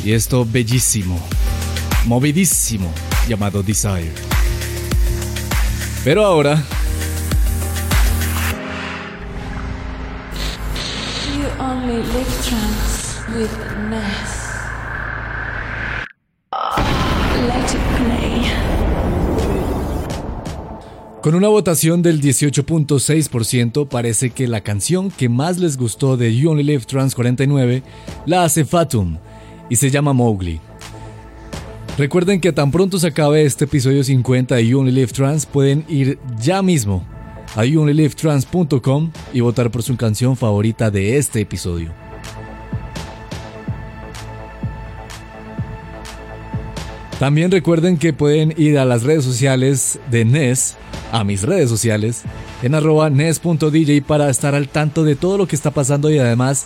Y 0.04 0.12
esto 0.12 0.46
bellísimo, 0.46 1.20
movidísimo, 2.06 2.94
llamado 3.28 3.64
Desire. 3.64 4.12
Pero 6.04 6.24
ahora, 6.24 6.64
con 21.26 21.34
una 21.34 21.48
votación 21.48 22.04
del 22.04 22.22
18.6%, 22.22 23.88
parece 23.88 24.30
que 24.30 24.48
la 24.48 24.62
canción 24.62 25.10
que 25.10 25.28
más 25.28 25.58
les 25.58 25.76
gustó 25.76 26.18
de 26.18 26.38
You 26.38 26.52
Only 26.52 26.62
Live 26.62 26.86
Trans 26.86 27.16
49 27.16 27.82
la 28.28 28.44
hace 28.44 28.64
Fatum 28.64 29.18
y 29.68 29.76
se 29.78 29.90
llama 29.90 30.14
Mowgli. 30.14 30.60
Recuerden 31.98 32.40
que 32.40 32.52
tan 32.52 32.70
pronto 32.70 33.00
se 33.00 33.08
acabe 33.08 33.44
este 33.44 33.66
episodio 33.66 34.04
50 34.04 34.54
de 34.54 34.68
You 34.68 34.82
Only 34.82 34.92
Live 34.92 35.14
Trans, 35.14 35.48
pueden 35.48 35.84
ir 35.90 36.20
ya 36.40 36.62
mismo 36.62 37.04
a 37.56 37.66
youonlylivetrans.com 37.66 39.10
y 39.34 39.40
votar 39.40 39.72
por 39.72 39.82
su 39.82 39.98
canción 39.98 40.38
favorita 40.38 40.92
de 40.92 41.18
este 41.18 41.42
episodio. 41.42 41.92
También 47.18 47.50
recuerden 47.50 47.98
que 47.98 48.14
pueden 48.14 48.54
ir 48.58 48.78
a 48.78 48.86
las 48.86 49.02
redes 49.04 49.24
sociales 49.24 50.00
de 50.12 50.26
NES, 50.26 50.76
a 51.12 51.24
mis 51.24 51.42
redes 51.44 51.70
sociales, 51.70 52.24
en 52.62 52.76
arroba 52.76 53.10
nes.dj 53.10 54.02
para 54.06 54.30
estar 54.30 54.56
al 54.56 54.68
tanto 54.68 55.04
de 55.04 55.16
todo 55.16 55.38
lo 55.38 55.48
que 55.48 55.56
está 55.56 55.72
pasando 55.72 56.10
y 56.10 56.20
además 56.20 56.66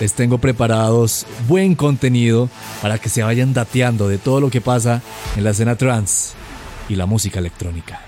les 0.00 0.12
tengo 0.12 0.38
preparados 0.38 1.26
buen 1.48 1.74
contenido 1.74 2.48
para 2.80 2.98
que 2.98 3.08
se 3.08 3.22
vayan 3.22 3.52
dateando 3.52 4.08
de 4.08 4.18
todo 4.18 4.40
lo 4.40 4.50
que 4.50 4.60
pasa 4.60 5.02
en 5.36 5.44
la 5.44 5.50
escena 5.50 5.76
trance 5.76 6.34
y 6.88 6.94
la 6.94 7.06
música 7.06 7.40
electrónica. 7.40 8.00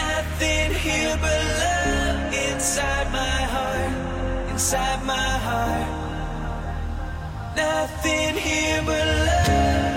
nothing 0.00 0.70
here 0.84 1.16
but 1.20 1.40
love 1.62 2.34
inside 2.46 3.06
my 3.20 3.38
heart, 3.54 4.50
inside 4.52 5.00
my 5.04 5.30
heart. 5.46 5.88
Nothing 7.56 8.34
here 8.46 8.82
but 8.86 9.06
love. 9.26 9.87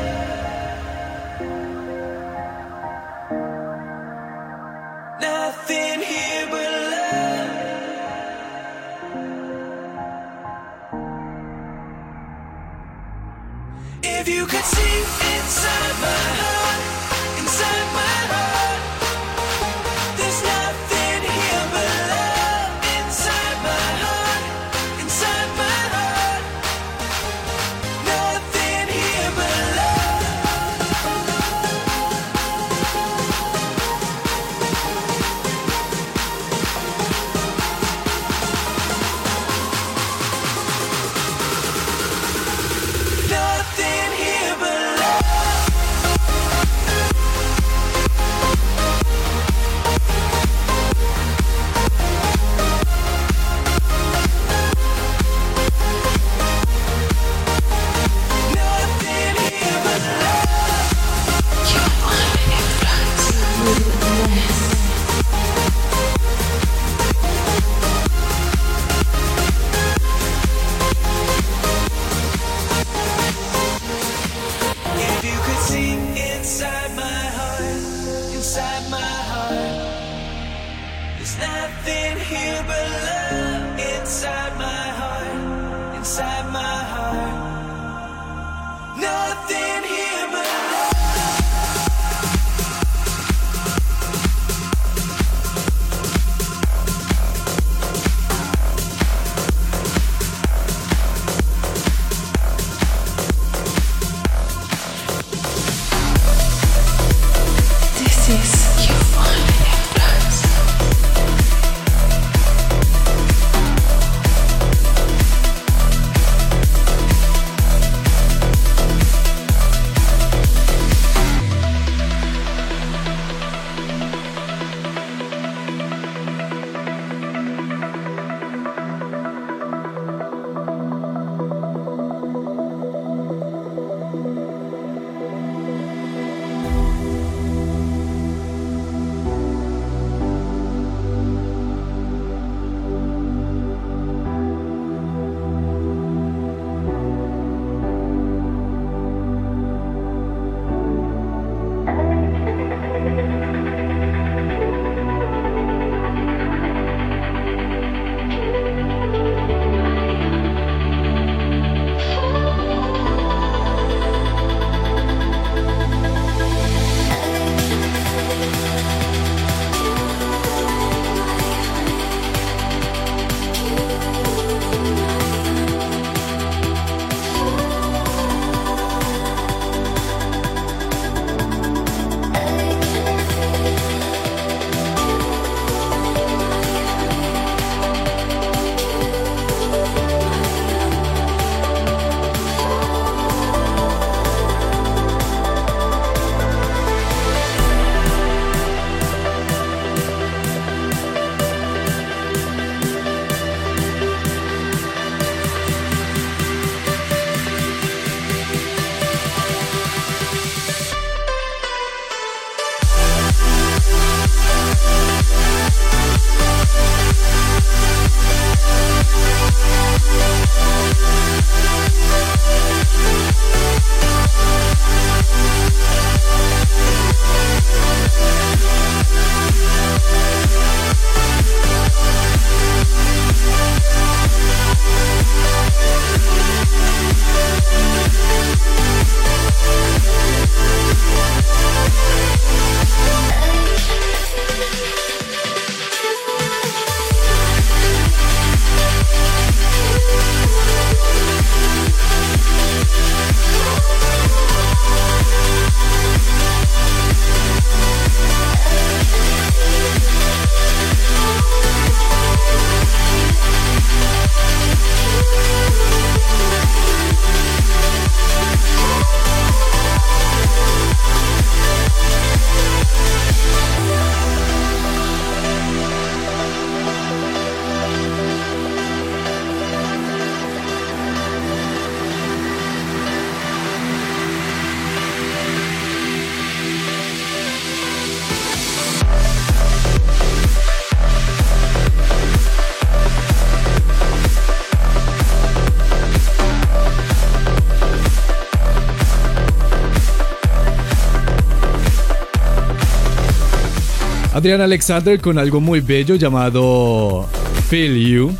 Adrián 304.41 304.61
Alexander 304.61 305.21
con 305.21 305.37
algo 305.37 305.61
muy 305.61 305.81
bello 305.81 306.15
llamado 306.15 307.29
Feel 307.69 307.95
You. 307.95 308.31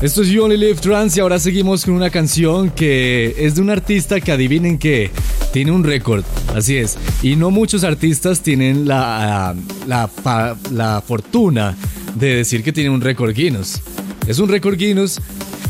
Esto 0.00 0.22
es 0.22 0.28
You 0.28 0.44
Only 0.44 0.56
Live 0.56 0.76
Trans 0.76 1.14
y 1.18 1.20
ahora 1.20 1.38
seguimos 1.38 1.84
con 1.84 1.92
una 1.92 2.08
canción 2.08 2.70
que 2.70 3.34
es 3.36 3.56
de 3.56 3.60
un 3.60 3.68
artista 3.68 4.18
que 4.22 4.32
adivinen 4.32 4.78
que 4.78 5.10
tiene 5.52 5.72
un 5.72 5.84
récord, 5.84 6.24
así 6.56 6.78
es. 6.78 6.96
Y 7.22 7.36
no 7.36 7.50
muchos 7.50 7.84
artistas 7.84 8.40
tienen 8.40 8.88
la, 8.88 9.54
la, 9.86 10.08
la 10.72 11.02
fortuna 11.06 11.76
de 12.14 12.36
decir 12.36 12.62
que 12.62 12.72
tiene 12.72 12.88
un 12.88 13.02
récord 13.02 13.34
Guinness. 13.34 13.82
Es 14.26 14.38
un 14.38 14.48
récord 14.48 14.78
Guinness 14.78 15.20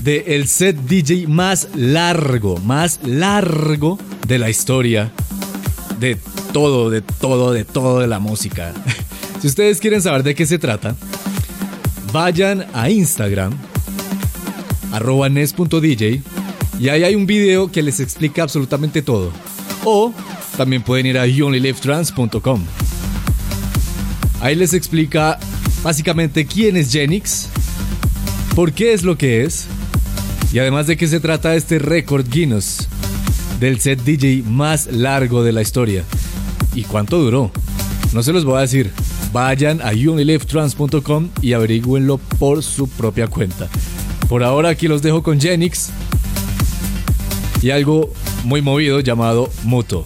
de 0.04 0.22
el 0.28 0.46
set 0.46 0.76
DJ 0.76 1.26
más 1.26 1.70
largo, 1.74 2.56
más 2.58 3.00
largo 3.02 3.98
de 4.28 4.38
la 4.38 4.48
historia 4.48 5.10
de 5.98 6.16
todo, 6.58 6.90
de 6.90 7.02
todo, 7.02 7.52
de 7.52 7.64
todo 7.64 8.00
de 8.00 8.08
la 8.08 8.18
música. 8.18 8.72
si 9.40 9.46
ustedes 9.46 9.78
quieren 9.78 10.02
saber 10.02 10.24
de 10.24 10.34
qué 10.34 10.44
se 10.44 10.58
trata, 10.58 10.96
vayan 12.12 12.66
a 12.74 12.90
Instagram, 12.90 13.52
arroba 14.90 15.28
nes.dj, 15.28 16.20
y 16.80 16.88
ahí 16.88 17.04
hay 17.04 17.14
un 17.14 17.26
video 17.26 17.70
que 17.70 17.80
les 17.80 18.00
explica 18.00 18.42
absolutamente 18.42 19.02
todo. 19.02 19.30
O 19.84 20.12
también 20.56 20.82
pueden 20.82 21.06
ir 21.06 21.16
a 21.16 21.26
youonlylivetrans.com. 21.26 22.64
Ahí 24.40 24.56
les 24.56 24.74
explica 24.74 25.38
básicamente 25.84 26.44
quién 26.44 26.76
es 26.76 26.90
Genix, 26.90 27.46
por 28.56 28.72
qué 28.72 28.94
es 28.94 29.04
lo 29.04 29.16
que 29.16 29.44
es, 29.44 29.68
y 30.52 30.58
además 30.58 30.88
de 30.88 30.96
qué 30.96 31.06
se 31.06 31.20
trata 31.20 31.54
este 31.54 31.78
récord 31.78 32.28
Guinness 32.28 32.88
del 33.60 33.78
set 33.78 34.02
DJ 34.02 34.42
más 34.42 34.88
largo 34.90 35.44
de 35.44 35.52
la 35.52 35.62
historia. 35.62 36.02
¿Y 36.78 36.84
cuánto 36.84 37.18
duró? 37.18 37.50
No 38.12 38.22
se 38.22 38.32
los 38.32 38.44
voy 38.44 38.58
a 38.58 38.60
decir. 38.60 38.92
Vayan 39.32 39.82
a 39.82 39.92
youonlylivetrans.com 39.92 41.30
y 41.42 41.52
averigüenlo 41.52 42.18
por 42.38 42.62
su 42.62 42.88
propia 42.88 43.26
cuenta. 43.26 43.68
Por 44.28 44.44
ahora 44.44 44.68
aquí 44.68 44.86
los 44.86 45.02
dejo 45.02 45.24
con 45.24 45.40
Genix 45.40 45.90
y 47.60 47.70
algo 47.70 48.12
muy 48.44 48.62
movido 48.62 49.00
llamado 49.00 49.50
Muto. 49.64 50.04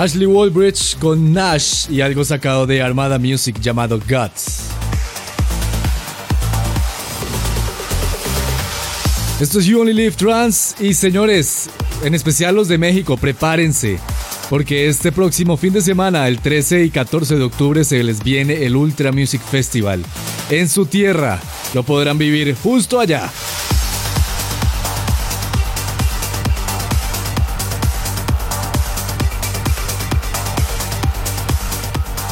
Ashley 0.00 0.24
Walbridge 0.24 0.96
con 0.98 1.30
Nash 1.30 1.90
y 1.90 2.00
algo 2.00 2.24
sacado 2.24 2.66
de 2.66 2.80
Armada 2.80 3.18
Music 3.18 3.60
llamado 3.60 3.98
Guts. 3.98 4.62
Esto 9.38 9.58
es 9.58 9.66
You 9.66 9.78
Only 9.78 9.92
Live 9.92 10.12
Trans 10.12 10.74
y 10.80 10.94
señores, 10.94 11.68
en 12.02 12.14
especial 12.14 12.54
los 12.54 12.66
de 12.68 12.78
México, 12.78 13.18
prepárense. 13.18 13.98
Porque 14.48 14.88
este 14.88 15.12
próximo 15.12 15.58
fin 15.58 15.74
de 15.74 15.82
semana, 15.82 16.28
el 16.28 16.38
13 16.38 16.84
y 16.84 16.90
14 16.90 17.36
de 17.36 17.44
octubre, 17.44 17.84
se 17.84 18.02
les 18.02 18.24
viene 18.24 18.64
el 18.64 18.76
Ultra 18.76 19.12
Music 19.12 19.42
Festival. 19.42 20.02
En 20.48 20.70
su 20.70 20.86
tierra, 20.86 21.38
lo 21.74 21.82
podrán 21.82 22.16
vivir 22.16 22.56
justo 22.56 23.00
allá. 23.00 23.30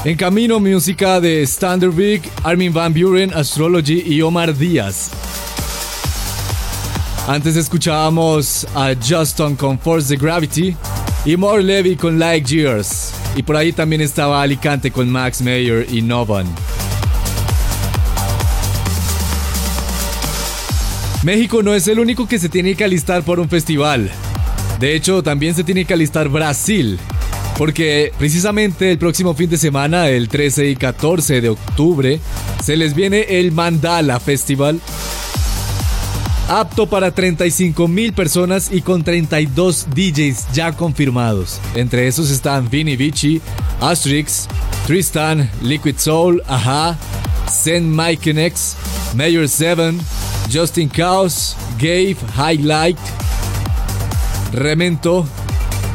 En 0.04 0.16
camino, 0.16 0.60
música 0.60 1.20
de 1.20 1.42
Standard 1.42 1.92
Armin 2.44 2.72
Van 2.72 2.94
Buren, 2.94 3.34
Astrology 3.34 4.04
y 4.06 4.22
Omar 4.22 4.56
Díaz. 4.56 5.10
Antes 7.26 7.56
escuchábamos 7.56 8.64
a 8.76 8.94
Justin 8.94 9.56
con 9.56 9.76
Force 9.76 10.16
the 10.16 10.24
Gravity 10.24 10.76
y 11.24 11.36
More 11.36 11.64
Levy 11.64 11.96
con 11.96 12.16
Like 12.16 12.48
Years. 12.48 13.12
Y 13.34 13.42
por 13.42 13.56
ahí 13.56 13.72
también 13.72 14.00
estaba 14.00 14.40
Alicante 14.40 14.92
con 14.92 15.10
Max 15.10 15.42
Mayer 15.42 15.84
y 15.92 16.00
Novan. 16.00 16.46
México 21.24 21.60
no 21.60 21.74
es 21.74 21.88
el 21.88 21.98
único 21.98 22.28
que 22.28 22.38
se 22.38 22.48
tiene 22.48 22.76
que 22.76 22.84
alistar 22.84 23.24
por 23.24 23.40
un 23.40 23.48
festival. 23.48 24.08
De 24.78 24.94
hecho, 24.94 25.24
también 25.24 25.56
se 25.56 25.64
tiene 25.64 25.84
que 25.84 25.94
alistar 25.94 26.28
Brasil. 26.28 27.00
Porque 27.58 28.12
precisamente 28.16 28.90
el 28.92 28.98
próximo 28.98 29.34
fin 29.34 29.50
de 29.50 29.58
semana, 29.58 30.08
el 30.08 30.28
13 30.28 30.70
y 30.70 30.76
14 30.76 31.40
de 31.40 31.48
octubre, 31.50 32.20
se 32.64 32.76
les 32.76 32.94
viene 32.94 33.26
el 33.40 33.52
Mandala 33.52 34.20
Festival 34.20 34.80
apto 36.48 36.88
para 36.88 37.10
35 37.10 37.86
mil 37.88 38.14
personas 38.14 38.70
y 38.72 38.80
con 38.80 39.04
32 39.04 39.88
DJs 39.94 40.52
ya 40.52 40.72
confirmados. 40.72 41.60
Entre 41.74 42.08
esos 42.08 42.30
están 42.30 42.70
Vinny 42.70 42.96
Vici, 42.96 43.40
Asterix, 43.80 44.48
Tristan, 44.86 45.50
Liquid 45.62 45.96
Soul, 45.98 46.42
Aha, 46.48 46.96
Zen 47.50 47.94
Mykenex, 47.94 48.76
Mayor 49.14 49.48
7, 49.48 49.94
Justin 50.52 50.88
Chaos, 50.88 51.54
Gabe, 51.78 52.16
Highlight, 52.36 52.98
Remento, 54.52 55.26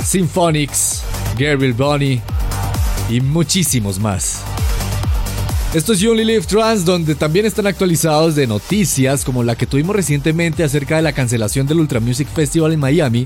Symphonics, 0.06 1.04
Gabriel 1.38 1.74
Bonnie 1.74 2.22
y 3.10 3.22
muchísimos 3.22 4.00
más. 4.00 4.42
Esto 5.74 5.94
es 5.94 6.00
You 6.00 6.16
Trans, 6.48 6.86
donde 6.86 7.16
también 7.16 7.48
están 7.48 7.66
actualizados 7.66 8.36
de 8.36 8.46
noticias 8.46 9.26
como 9.26 9.44
la 9.44 9.56
que 9.56 9.66
tuvimos 9.66 9.96
recientemente 9.96 10.64
acerca 10.64 10.98
de 10.98 11.02
la 11.02 11.14
cancelación 11.14 11.66
del 11.66 11.80
Ultra 11.80 12.00
Music 12.00 12.28
Festival 12.28 12.74
en 12.74 12.80
Miami. 12.80 13.26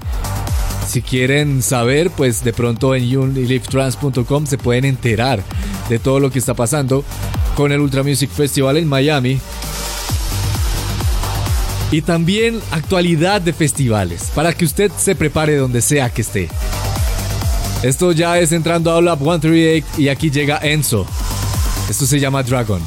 Si 0.87 1.01
quieren 1.01 1.61
saber, 1.61 2.09
pues 2.11 2.45
de 2.45 2.53
pronto 2.53 2.95
en 2.95 3.09
younlylivetrans.com 3.09 4.45
se 4.45 4.57
pueden 4.57 4.85
enterar 4.85 5.43
de 5.89 5.99
todo 5.99 6.21
lo 6.21 6.31
que 6.31 6.39
está 6.39 6.53
pasando 6.53 7.03
con 7.55 7.73
el 7.73 7.81
Ultra 7.81 8.03
Music 8.03 8.29
Festival 8.29 8.77
en 8.77 8.87
Miami. 8.87 9.39
Y 11.91 12.01
también 12.01 12.61
actualidad 12.71 13.41
de 13.41 13.51
festivales, 13.51 14.31
para 14.33 14.53
que 14.53 14.63
usted 14.63 14.91
se 14.97 15.15
prepare 15.15 15.57
donde 15.57 15.81
sea 15.81 16.09
que 16.09 16.21
esté. 16.21 16.49
Esto 17.83 18.11
ya 18.11 18.39
es 18.39 18.51
entrando 18.51 18.95
a 18.95 19.01
Lab 19.01 19.19
138 19.19 19.87
y 19.97 20.09
aquí 20.09 20.31
llega 20.31 20.59
Enzo. 20.61 21.05
Esto 21.89 22.05
se 22.05 22.19
llama 22.19 22.43
Dragon. 22.43 22.81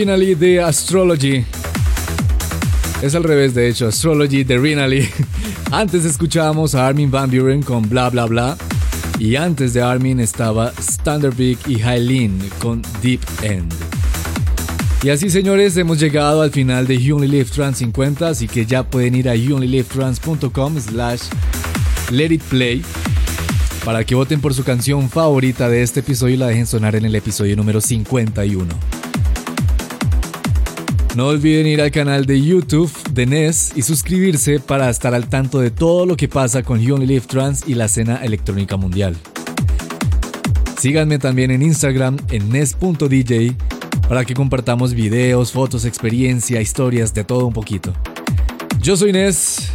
Renally 0.00 0.34
de 0.34 0.62
Astrology. 0.62 1.44
Es 3.02 3.14
al 3.14 3.22
revés, 3.22 3.52
de 3.52 3.68
hecho, 3.68 3.86
Astrology 3.86 4.44
de 4.44 4.56
Renally. 4.56 5.06
Antes 5.70 6.06
escuchábamos 6.06 6.74
a 6.74 6.86
Armin 6.86 7.10
Van 7.10 7.30
Buren 7.30 7.62
con 7.62 7.86
Bla 7.86 8.08
Bla 8.08 8.24
Bla. 8.24 8.56
Y 9.18 9.36
antes 9.36 9.74
de 9.74 9.82
Armin 9.82 10.18
estaba 10.18 10.72
Standard 10.78 11.36
Big 11.36 11.58
y 11.66 11.82
Hylene 11.82 12.38
con 12.60 12.80
Deep 13.02 13.20
End. 13.42 13.70
Y 15.02 15.10
así 15.10 15.28
señores, 15.28 15.76
hemos 15.76 16.00
llegado 16.00 16.40
al 16.40 16.50
final 16.50 16.86
de 16.86 16.96
You 16.96 17.16
Only 17.16 17.28
Live 17.28 17.50
Trans 17.54 17.76
50, 17.76 18.26
así 18.26 18.48
que 18.48 18.64
ya 18.64 18.84
pueden 18.84 19.14
ir 19.14 19.28
a 19.28 19.34
youonlylivetrans.com 19.34 20.80
slash 20.80 21.24
let 22.10 22.32
it 22.32 22.42
play 22.44 22.82
para 23.84 24.04
que 24.04 24.14
voten 24.14 24.40
por 24.40 24.54
su 24.54 24.64
canción 24.64 25.10
favorita 25.10 25.68
de 25.68 25.82
este 25.82 26.00
episodio 26.00 26.36
y 26.36 26.38
la 26.38 26.46
dejen 26.46 26.66
sonar 26.66 26.96
en 26.96 27.04
el 27.04 27.14
episodio 27.14 27.54
número 27.54 27.82
51. 27.82 28.89
No 31.16 31.26
olviden 31.26 31.66
ir 31.66 31.80
al 31.80 31.90
canal 31.90 32.24
de 32.24 32.40
YouTube 32.40 32.90
de 33.10 33.26
NES 33.26 33.72
y 33.74 33.82
suscribirse 33.82 34.60
para 34.60 34.88
estar 34.88 35.12
al 35.12 35.28
tanto 35.28 35.58
de 35.58 35.72
todo 35.72 36.06
lo 36.06 36.16
que 36.16 36.28
pasa 36.28 36.62
con 36.62 36.80
You 36.80 36.94
Only 36.94 37.06
Live 37.06 37.26
Trans 37.26 37.64
y 37.66 37.74
la 37.74 37.86
escena 37.86 38.24
electrónica 38.24 38.76
mundial. 38.76 39.16
Síganme 40.78 41.18
también 41.18 41.50
en 41.50 41.62
Instagram 41.62 42.16
en 42.30 42.48
nes.dj 42.50 43.56
para 44.08 44.24
que 44.24 44.34
compartamos 44.34 44.94
videos, 44.94 45.52
fotos, 45.52 45.84
experiencia, 45.84 46.60
historias, 46.60 47.12
de 47.12 47.24
todo 47.24 47.46
un 47.46 47.52
poquito. 47.52 47.92
Yo 48.80 48.96
soy 48.96 49.12
Nes 49.12 49.70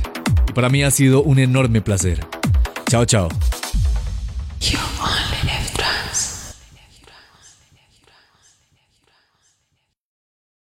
y 0.49 0.53
para 0.53 0.69
mí 0.69 0.83
ha 0.83 0.91
sido 0.91 1.21
un 1.21 1.39
enorme 1.39 1.81
placer. 1.81 2.25
Chao, 2.87 3.05
chao. 3.05 3.27